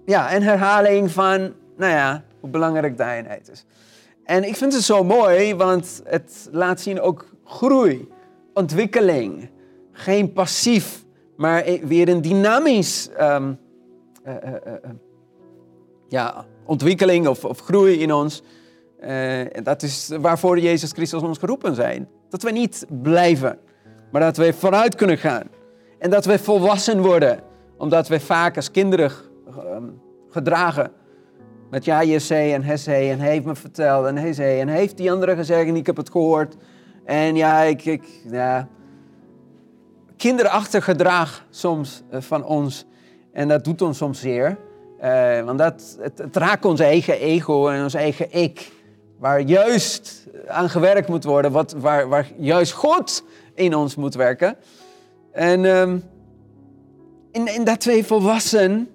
ja, 0.05 0.35
een 0.35 0.43
herhaling 0.43 1.11
van, 1.11 1.53
nou 1.77 1.91
ja, 1.91 2.23
hoe 2.39 2.49
belangrijk 2.49 2.97
de 2.97 3.39
is. 3.51 3.65
En 4.23 4.43
ik 4.43 4.55
vind 4.55 4.73
het 4.73 4.83
zo 4.83 5.03
mooi, 5.03 5.55
want 5.55 6.01
het 6.03 6.49
laat 6.51 6.81
zien 6.81 7.01
ook 7.01 7.25
groei, 7.45 8.07
ontwikkeling. 8.53 9.49
Geen 9.91 10.33
passief, 10.33 11.03
maar 11.35 11.63
weer 11.83 12.09
een 12.09 12.21
dynamisch 12.21 13.09
um, 13.19 13.59
uh, 14.27 14.33
uh, 14.33 14.73
ja, 16.07 16.45
ontwikkeling 16.65 17.27
of, 17.27 17.45
of 17.45 17.59
groei 17.59 17.99
in 17.99 18.13
ons. 18.13 18.43
Uh, 19.03 19.63
dat 19.63 19.83
is 19.83 20.11
waarvoor 20.21 20.59
Jezus 20.59 20.91
Christus 20.91 21.21
ons 21.21 21.37
geroepen 21.37 21.75
zijn. 21.75 22.07
Dat 22.29 22.43
we 22.43 22.51
niet 22.51 22.85
blijven, 23.01 23.59
maar 24.11 24.21
dat 24.21 24.37
we 24.37 24.53
vooruit 24.53 24.95
kunnen 24.95 25.17
gaan. 25.17 25.43
En 25.99 26.09
dat 26.09 26.25
we 26.25 26.39
volwassen 26.39 27.01
worden, 27.01 27.39
omdat 27.77 28.07
we 28.07 28.19
vaak 28.19 28.55
als 28.55 28.71
kinderen 28.71 29.11
um, 29.47 30.01
gedragen. 30.29 30.91
Met 31.69 31.85
ja, 31.85 32.01
je 32.01 32.19
zei 32.19 32.53
en 32.53 32.63
hij 32.63 32.77
zei 32.77 33.11
en 33.11 33.19
hij 33.19 33.29
heeft 33.29 33.45
me 33.45 33.55
verteld 33.55 34.05
en 34.05 34.17
hij 34.17 34.33
zei 34.33 34.59
en 34.59 34.67
heeft 34.67 34.97
die 34.97 35.11
andere 35.11 35.35
gezegd 35.35 35.67
en 35.67 35.75
ik 35.75 35.85
heb 35.85 35.97
het 35.97 36.11
gehoord. 36.11 36.55
En 37.05 37.35
ja, 37.35 37.61
ik, 37.61 37.85
ik 37.85 38.03
ja, 38.31 38.67
kinderachtig 40.17 40.83
gedrag 40.83 41.45
soms 41.49 42.03
eh, 42.09 42.21
van 42.21 42.45
ons. 42.45 42.85
En 43.33 43.47
dat 43.47 43.63
doet 43.63 43.81
ons 43.81 43.97
soms 43.97 44.19
zeer. 44.19 44.57
Uh, 45.03 45.41
want 45.41 45.57
dat, 45.57 45.97
het, 45.99 46.17
het, 46.17 46.35
raakt 46.35 46.65
ons 46.65 46.79
eigen 46.79 47.19
ego 47.19 47.67
en 47.67 47.83
ons 47.83 47.93
eigen 47.93 48.31
ik. 48.31 48.71
Waar 49.17 49.39
juist 49.39 50.27
aan 50.47 50.69
gewerkt 50.69 51.07
moet 51.07 51.23
worden. 51.23 51.51
Wat, 51.51 51.71
waar, 51.71 52.07
waar 52.07 52.27
juist 52.37 52.71
God 52.71 53.23
in 53.53 53.75
ons 53.75 53.95
moet 53.95 54.15
werken. 54.15 54.55
En 55.31 55.65
in, 57.31 57.53
in 57.55 57.63
dat 57.63 57.79
twee 57.79 58.05
volwassen, 58.05 58.89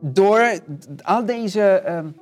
door 0.00 0.58
al 1.02 1.24
deze 1.24 1.82
um, 1.88 2.16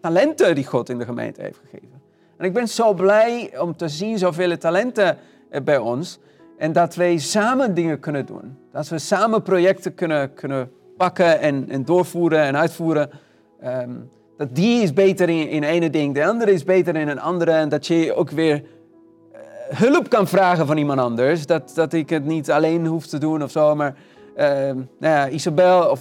talenten 0.00 0.54
die 0.54 0.66
God 0.66 0.88
in 0.88 0.98
de 0.98 1.04
gemeente 1.04 1.42
heeft 1.42 1.60
gegeven. 1.64 2.02
En 2.36 2.44
ik 2.44 2.52
ben 2.52 2.68
zo 2.68 2.94
blij 2.94 3.58
om 3.58 3.76
te 3.76 3.88
zien 3.88 4.18
zoveel 4.18 4.58
talenten 4.58 5.18
bij 5.64 5.78
ons. 5.78 6.18
En 6.58 6.72
dat 6.72 6.94
wij 6.94 7.18
samen 7.18 7.74
dingen 7.74 8.00
kunnen 8.00 8.26
doen. 8.26 8.58
Dat 8.72 8.88
we 8.88 8.98
samen 8.98 9.42
projecten 9.42 9.94
kunnen, 9.94 10.34
kunnen 10.34 10.72
pakken 10.96 11.40
en, 11.40 11.68
en 11.68 11.84
doorvoeren 11.84 12.40
en 12.40 12.56
uitvoeren. 12.56 13.10
Um, 13.64 14.10
dat 14.36 14.54
die 14.54 14.82
is 14.82 14.92
beter 14.92 15.28
in, 15.28 15.48
in 15.48 15.62
ene 15.62 15.90
ding, 15.90 16.14
de 16.14 16.26
andere 16.26 16.52
is 16.52 16.64
beter 16.64 16.96
in 16.96 17.08
een 17.08 17.20
andere. 17.20 17.50
En 17.50 17.68
dat 17.68 17.86
je 17.86 18.14
ook 18.14 18.30
weer 18.30 18.62
uh, 18.62 19.38
hulp 19.78 20.08
kan 20.08 20.28
vragen 20.28 20.66
van 20.66 20.76
iemand 20.76 21.00
anders. 21.00 21.46
Dat, 21.46 21.72
dat 21.74 21.92
ik 21.92 22.10
het 22.10 22.24
niet 22.24 22.50
alleen 22.50 22.86
hoef 22.86 23.06
te 23.06 23.18
doen 23.18 23.42
of 23.42 23.50
zo. 23.50 23.74
Maar 23.74 23.94
uh, 24.36 24.70
nou 24.98 25.30
Isabel 25.30 25.90
of 25.90 26.00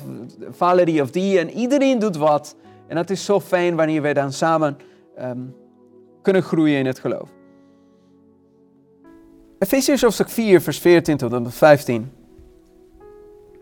Valerie 0.49 1.01
of 1.01 1.11
die. 1.11 1.39
En 1.39 1.51
iedereen 1.51 1.99
doet 1.99 2.17
wat. 2.17 2.55
En 2.87 2.95
dat 2.95 3.09
is 3.09 3.25
zo 3.25 3.39
fijn 3.39 3.75
wanneer 3.75 4.01
we 4.01 4.13
dan 4.13 4.31
samen 4.31 4.77
um, 5.19 5.55
kunnen 6.21 6.41
groeien 6.41 6.79
in 6.79 6.85
het 6.85 6.99
geloof. 6.99 7.29
Efesiërs 9.59 10.01
hoofdstuk 10.01 10.29
4, 10.29 10.61
vers 10.61 10.79
14 10.79 11.17
tot 11.17 11.33
en 11.33 11.51
15. 11.51 12.11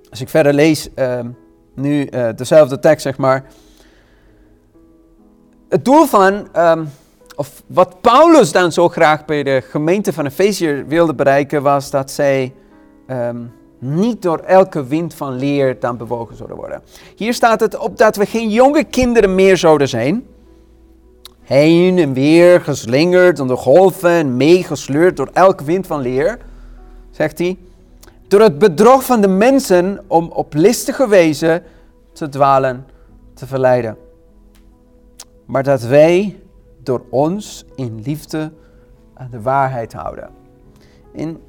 Als 0.10 0.22
ik 0.22 0.30
verder 0.30 0.54
lees, 0.54 0.90
uh, 0.96 1.20
nu 1.76 2.08
uh, 2.10 2.30
dezelfde 2.36 2.80
tekst, 2.80 3.02
zeg 3.02 3.18
maar. 3.18 3.46
Het 5.72 5.86
doel 5.86 6.06
van, 6.06 6.48
um, 6.58 6.90
of 7.36 7.64
wat 7.68 8.02
Paulus 8.02 8.52
dan 8.52 8.72
zo 8.72 8.90
graag 8.90 9.26
bij 9.26 9.44
de 9.44 9.62
gemeente 9.70 10.14
van 10.14 10.26
Efezië 10.26 10.84
wilde 10.88 11.14
bereiken, 11.14 11.62
was 11.62 11.90
dat 11.90 12.12
zij 12.12 12.54
um, 13.08 13.52
niet 13.80 14.22
door 14.22 14.38
elke 14.40 14.86
wind 14.86 15.14
van 15.14 15.36
leer 15.36 15.80
dan 15.80 15.98
bewogen 15.98 16.36
zouden 16.36 16.58
worden. 16.58 16.82
Hier 17.16 17.34
staat 17.34 17.60
het 17.60 17.78
op 17.78 17.98
dat 17.98 18.16
we 18.16 18.26
geen 18.26 18.50
jonge 18.50 18.84
kinderen 18.84 19.36
meer 19.36 19.58
zouden 19.58 19.90
zijn 19.90 20.26
heen 21.42 21.98
en 21.98 22.14
weer 22.14 22.62
geslingerd 22.62 23.40
onder 23.40 23.58
golven 23.58 24.10
en 24.10 24.38
meegesleurd 24.38 25.18
door 25.18 25.30
elke 25.34 25.64
wind 25.64 25.88
van 25.88 26.02
leer, 26.02 26.38
zegt 27.12 27.38
hij, 27.38 27.58
door 28.28 28.42
het 28.42 28.60
bedrog 28.60 29.06
van 29.06 29.22
de 29.22 29.28
mensen 29.28 30.04
om 30.08 30.32
op 30.32 30.54
listige 30.54 31.08
wijze 31.08 31.64
te 32.14 32.30
dwalen, 32.30 32.86
te 33.34 33.48
verleiden. 33.48 33.98
Maar 35.46 35.64
dat 35.64 35.82
wij 35.82 36.40
door 36.84 37.02
ons 37.10 37.66
in 37.76 38.02
liefde 38.04 38.52
aan 39.14 39.28
de 39.32 39.42
waarheid 39.42 39.94
houden. 39.94 40.30
En 41.16 41.42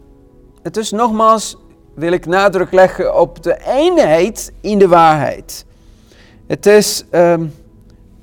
het 0.63 0.77
is 0.77 0.91
nogmaals, 0.91 1.57
wil 1.95 2.13
ik 2.13 2.27
nadruk 2.27 2.73
leggen 2.73 3.19
op 3.19 3.43
de 3.43 3.59
eenheid 3.67 4.53
in 4.61 4.79
de 4.79 4.89
waarheid. 4.89 5.65
Het 6.47 6.67
is 6.67 7.05
um, 7.11 7.53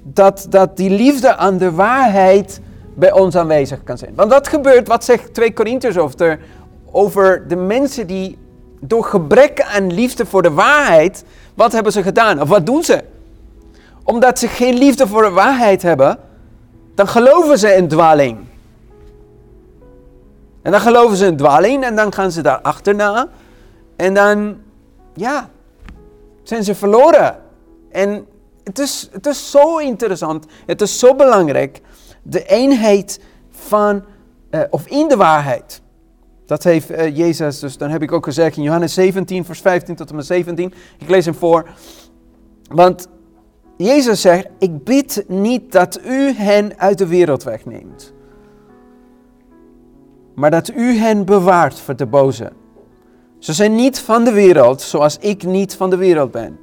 dat, 0.03 0.45
dat 0.49 0.77
die 0.77 0.89
liefde 0.89 1.35
aan 1.35 1.57
de 1.57 1.71
waarheid 1.71 2.61
bij 2.95 3.11
ons 3.11 3.35
aanwezig 3.35 3.83
kan 3.83 3.97
zijn. 3.97 4.15
Want 4.15 4.31
wat 4.31 4.47
gebeurt, 4.47 4.87
wat 4.87 5.03
zegt 5.03 5.33
2 5.33 5.53
Korintiërs 5.53 5.97
over, 5.97 6.39
over 6.91 7.47
de 7.47 7.55
mensen 7.55 8.07
die 8.07 8.37
door 8.79 9.03
gebrek 9.03 9.61
aan 9.61 9.93
liefde 9.93 10.25
voor 10.25 10.41
de 10.41 10.51
waarheid, 10.51 11.23
wat 11.53 11.71
hebben 11.71 11.91
ze 11.91 12.03
gedaan? 12.03 12.41
Of 12.41 12.49
wat 12.49 12.65
doen 12.65 12.83
ze? 12.83 13.03
Omdat 14.09 14.39
ze 14.39 14.47
geen 14.47 14.77
liefde 14.77 15.07
voor 15.07 15.21
de 15.21 15.29
waarheid 15.29 15.81
hebben, 15.81 16.19
dan 16.95 17.07
geloven 17.07 17.59
ze 17.59 17.67
in 17.67 17.87
dwaling. 17.87 18.37
En 20.61 20.71
dan 20.71 20.79
geloven 20.79 21.17
ze 21.17 21.25
in 21.25 21.37
dwaling 21.37 21.83
en 21.83 21.95
dan 21.95 22.13
gaan 22.13 22.31
ze 22.31 22.41
daar 22.41 22.61
achterna. 22.61 23.27
En 23.95 24.13
dan, 24.13 24.57
ja, 25.13 25.49
zijn 26.43 26.63
ze 26.63 26.75
verloren. 26.75 27.37
En 27.91 28.25
het 28.63 28.79
is, 28.79 29.09
het 29.11 29.25
is 29.25 29.51
zo 29.51 29.77
interessant, 29.77 30.45
het 30.65 30.81
is 30.81 30.99
zo 30.99 31.15
belangrijk, 31.15 31.81
de 32.23 32.45
eenheid 32.45 33.19
van, 33.49 34.03
uh, 34.51 34.61
of 34.69 34.87
in 34.87 35.07
de 35.07 35.15
waarheid. 35.15 35.81
Dat 36.45 36.63
heeft 36.63 36.91
uh, 36.91 37.17
Jezus, 37.17 37.59
dus 37.59 37.77
dan 37.77 37.89
heb 37.89 38.01
ik 38.01 38.11
ook 38.11 38.25
gezegd 38.25 38.57
in 38.57 38.63
Johannes 38.63 38.93
17, 38.93 39.45
vers 39.45 39.61
15 39.61 39.95
tot 39.95 40.09
en 40.09 40.15
met 40.15 40.25
17. 40.25 40.73
Ik 40.99 41.09
lees 41.09 41.25
hem 41.25 41.35
voor. 41.35 41.69
Want 42.69 43.07
Jezus 43.81 44.21
zegt, 44.21 44.47
ik 44.57 44.83
bid 44.83 45.23
niet 45.27 45.71
dat 45.71 45.99
u 46.05 46.31
hen 46.31 46.79
uit 46.79 46.97
de 46.97 47.07
wereld 47.07 47.43
wegneemt. 47.43 48.13
Maar 50.35 50.51
dat 50.51 50.69
u 50.69 50.97
hen 50.97 51.25
bewaart 51.25 51.79
voor 51.79 51.95
de 51.95 52.05
boze. 52.05 52.51
Ze 53.37 53.53
zijn 53.53 53.75
niet 53.75 53.99
van 53.99 54.23
de 54.23 54.31
wereld, 54.31 54.81
zoals 54.81 55.17
ik 55.17 55.43
niet 55.43 55.75
van 55.75 55.89
de 55.89 55.97
wereld 55.97 56.31
ben. 56.31 56.59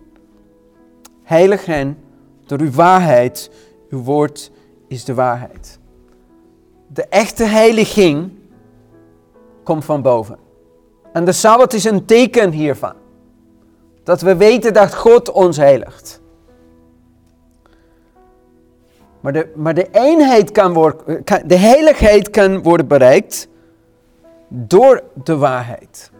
Heilig 1.22 1.66
hen 1.66 1.98
door 2.46 2.60
uw 2.60 2.70
waarheid. 2.70 3.50
Uw 3.90 4.02
woord 4.02 4.50
is 4.88 5.04
de 5.04 5.14
waarheid. 5.14 5.78
De 6.86 7.06
echte 7.08 7.44
heiliging 7.44 8.30
komt 9.62 9.84
van 9.84 10.02
boven. 10.02 10.38
En 11.12 11.24
de 11.24 11.32
Sabbat 11.32 11.72
is 11.72 11.84
een 11.84 12.04
teken 12.04 12.50
hiervan. 12.50 12.94
Dat 14.02 14.20
we 14.20 14.36
weten 14.36 14.72
dat 14.72 14.94
God 14.94 15.30
ons 15.30 15.56
heiligt. 15.56 16.24
Maar 19.26 19.34
de, 19.34 19.48
maar 19.54 19.74
de 19.74 19.88
eenheid 19.92 20.52
kan 20.52 20.72
worden, 20.72 21.22
de 21.46 21.56
heiligheid 21.56 22.30
kan 22.30 22.62
worden 22.62 22.86
bereikt 22.86 23.48
door 24.48 25.02
de 25.24 25.36
waarheid. 25.36 26.10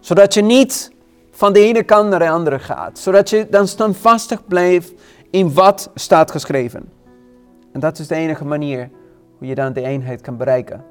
Zodat 0.00 0.34
je 0.34 0.42
niet 0.42 0.92
van 1.30 1.52
de 1.52 1.60
ene 1.60 1.82
kant 1.82 2.08
naar 2.08 2.18
de 2.18 2.28
andere 2.28 2.58
gaat. 2.58 2.98
Zodat 2.98 3.30
je 3.30 3.46
dan 3.50 3.68
standvastig 3.68 4.46
blijft 4.46 4.92
in 5.30 5.52
wat 5.52 5.90
staat 5.94 6.30
geschreven. 6.30 6.88
En 7.72 7.80
dat 7.80 7.98
is 7.98 8.06
de 8.06 8.14
enige 8.14 8.44
manier 8.44 8.90
hoe 9.38 9.48
je 9.48 9.54
dan 9.54 9.72
de 9.72 9.82
eenheid 9.82 10.20
kan 10.20 10.36
bereiken. 10.36 10.84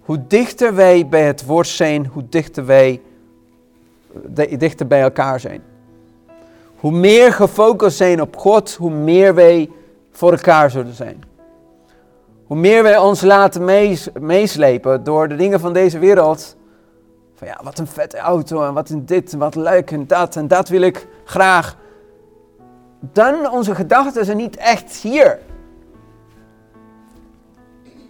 Hoe 0.00 0.24
dichter 0.26 0.74
wij 0.74 1.06
bij 1.08 1.26
het 1.26 1.44
woord 1.44 1.68
zijn, 1.68 2.06
hoe 2.06 2.24
dichter 2.28 2.66
wij 2.66 3.00
dichter 4.58 4.86
bij 4.86 5.00
elkaar 5.00 5.40
zijn. 5.40 5.62
Hoe 6.76 6.92
meer 6.92 7.32
gefocust 7.32 7.96
zijn 7.96 8.20
op 8.20 8.36
God, 8.36 8.74
hoe 8.74 8.90
meer 8.90 9.34
wij 9.34 9.70
voor 10.18 10.32
elkaar 10.32 10.70
zullen 10.70 10.94
zijn. 10.94 11.22
Hoe 12.46 12.56
meer 12.56 12.82
wij 12.82 12.98
ons 12.98 13.22
laten 13.22 13.64
meeslepen 14.20 15.04
door 15.04 15.28
de 15.28 15.36
dingen 15.36 15.60
van 15.60 15.72
deze 15.72 15.98
wereld, 15.98 16.56
van 17.34 17.46
ja, 17.46 17.60
wat 17.62 17.78
een 17.78 17.86
vette 17.86 18.18
auto 18.18 18.66
en 18.66 18.74
wat 18.74 18.90
een 18.90 19.06
dit 19.06 19.32
en 19.32 19.38
wat 19.38 19.54
leuk 19.54 19.90
en 19.90 20.06
dat 20.06 20.36
en 20.36 20.48
dat 20.48 20.68
wil 20.68 20.80
ik 20.80 21.06
graag. 21.24 21.76
Dan 23.00 23.50
onze 23.50 23.74
gedachten 23.74 24.24
zijn 24.24 24.36
niet 24.36 24.56
echt 24.56 24.96
hier. 24.96 25.38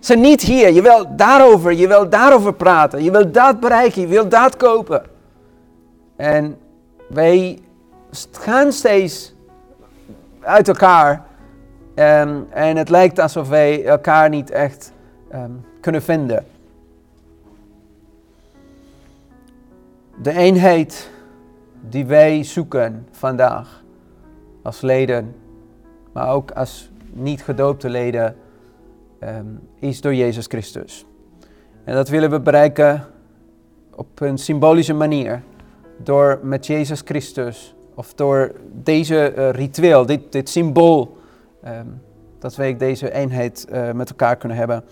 Zijn 0.00 0.20
niet 0.20 0.40
hier. 0.40 0.70
Je 0.70 0.82
wil 0.82 1.16
daarover, 1.16 1.72
je 1.72 1.88
wil 1.88 2.08
daarover 2.08 2.54
praten. 2.54 3.04
Je 3.04 3.10
wil 3.10 3.30
dat 3.30 3.60
bereiken, 3.60 4.00
je 4.00 4.06
wil 4.06 4.28
dat 4.28 4.56
kopen. 4.56 5.02
En 6.16 6.58
wij 7.08 7.58
gaan 8.32 8.72
steeds 8.72 9.34
uit 10.40 10.68
elkaar. 10.68 11.26
Um, 11.98 12.46
en 12.50 12.76
het 12.76 12.88
lijkt 12.88 13.18
alsof 13.18 13.48
wij 13.48 13.84
elkaar 13.84 14.28
niet 14.28 14.50
echt 14.50 14.92
um, 15.34 15.64
kunnen 15.80 16.02
vinden. 16.02 16.44
de 20.22 20.32
eenheid 20.32 21.10
die 21.80 22.06
wij 22.06 22.44
zoeken 22.44 23.06
vandaag 23.10 23.82
als 24.62 24.80
leden, 24.80 25.34
maar 26.12 26.28
ook 26.28 26.50
als 26.50 26.90
niet 27.12 27.42
gedoopte 27.42 27.88
leden, 27.88 28.36
um, 29.22 29.60
is 29.78 30.00
door 30.00 30.14
Jezus 30.14 30.46
Christus. 30.46 31.06
En 31.84 31.94
dat 31.94 32.08
willen 32.08 32.30
we 32.30 32.40
bereiken 32.40 33.04
op 33.94 34.20
een 34.20 34.38
symbolische 34.38 34.94
manier. 34.94 35.42
Door 35.96 36.40
met 36.42 36.66
Jezus 36.66 37.00
Christus, 37.04 37.74
of 37.94 38.14
door 38.14 38.52
deze 38.72 39.34
uh, 39.36 39.50
ritueel, 39.50 40.06
dit, 40.06 40.32
dit 40.32 40.48
symbool, 40.48 41.17
um, 41.64 42.00
dat 42.38 42.56
wij 42.56 42.76
deze 42.76 43.12
eenheid 43.12 43.66
uh, 43.72 43.90
met 43.90 44.08
elkaar 44.08 44.36
kunnen 44.36 44.58
hebben. 44.58 44.84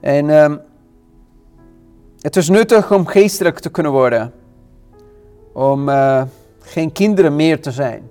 En 0.00 0.30
um, 0.30 0.60
het 2.20 2.36
is 2.36 2.48
nuttig 2.48 2.92
om 2.92 3.06
geestelijk 3.06 3.58
te 3.58 3.70
kunnen 3.70 3.92
worden. 3.92 4.32
Om 5.52 5.88
uh, 5.88 6.22
geen 6.60 6.92
kinderen 6.92 7.36
meer 7.36 7.60
te 7.60 7.70
zijn. 7.70 8.10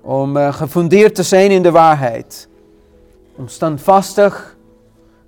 Om 0.00 0.36
uh, 0.36 0.52
gefundeerd 0.52 1.14
te 1.14 1.22
zijn 1.22 1.50
in 1.50 1.62
de 1.62 1.70
waarheid. 1.70 2.48
Om 3.36 3.48
standvastig 3.48 4.56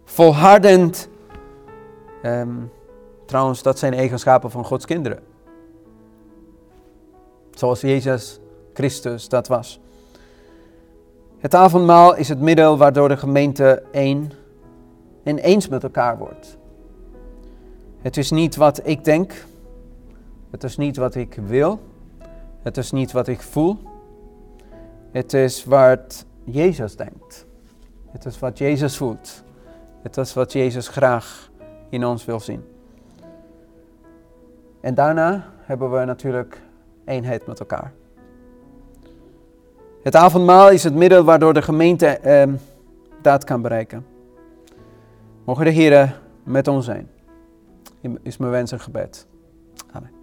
volhardend. 0.05 1.09
Ehm, 2.23 2.55
trouwens, 3.27 3.63
dat 3.63 3.79
zijn 3.79 3.95
eigenschappen 3.95 4.51
van 4.51 4.65
Gods 4.65 4.85
kinderen. 4.85 5.19
Zoals 7.51 7.81
Jezus 7.81 8.41
Christus 8.73 9.29
dat 9.29 9.49
was. 9.49 9.81
Het 11.41 11.55
avondmaal 11.55 12.17
is 12.17 12.29
het 12.29 12.41
middel 12.41 12.79
waardoor 12.79 13.09
de 13.09 13.17
gemeente 13.17 13.83
één 13.93 14.33
en 15.23 15.39
eens 15.39 15.69
met 15.69 15.83
elkaar 15.83 16.19
wordt. 16.19 16.59
Het 18.01 18.17
is 18.17 18.31
niet 18.31 18.57
wat 18.57 18.87
ik 18.87 19.05
denk. 19.05 19.45
Het 20.51 20.65
is 20.65 20.77
niet 20.77 20.97
wat 20.97 21.15
ik 21.15 21.35
wil. 21.35 21.81
Het 22.63 22.77
is 22.77 22.91
niet 22.91 23.13
wat 23.13 23.29
ik 23.29 23.43
voel. 23.43 23.79
Het 25.11 25.33
is 25.33 25.65
wat 25.65 26.25
Jezus 26.45 26.97
denkt. 26.97 27.47
Het 28.11 28.25
is 28.25 28.39
wat 28.39 28.59
Jezus 28.59 28.97
voelt. 28.97 29.43
Het 30.03 30.17
is 30.17 30.35
wat 30.35 30.53
Jezus 30.53 30.89
graag 30.89 31.51
in 31.89 32.07
ons 32.07 32.25
wil 32.25 32.41
zien. 32.41 32.65
En 34.81 34.95
daarna 34.95 35.45
hebben 35.61 35.91
we 35.91 36.05
natuurlijk 36.05 36.63
eenheid 37.05 37.47
met 37.47 37.61
elkaar. 37.61 37.93
Het 40.03 40.17
avondmaal 40.17 40.71
is 40.71 40.85
het 40.85 40.95
middel 40.95 41.25
waardoor 41.25 41.55
de 41.55 41.63
gemeente 41.63 42.07
eh, 42.07 42.49
dat 43.23 43.45
kan 43.45 43.63
bereiken. 43.63 44.07
Mogen 45.45 45.65
de 45.65 45.71
Heer 45.71 46.21
met 46.45 46.69
ons 46.69 46.85
zijn. 46.85 47.09
Is 48.23 48.37
mijn 48.37 48.51
wens 48.51 48.73
en 48.73 48.81
gebed. 48.81 49.27
Amen. 49.93 50.20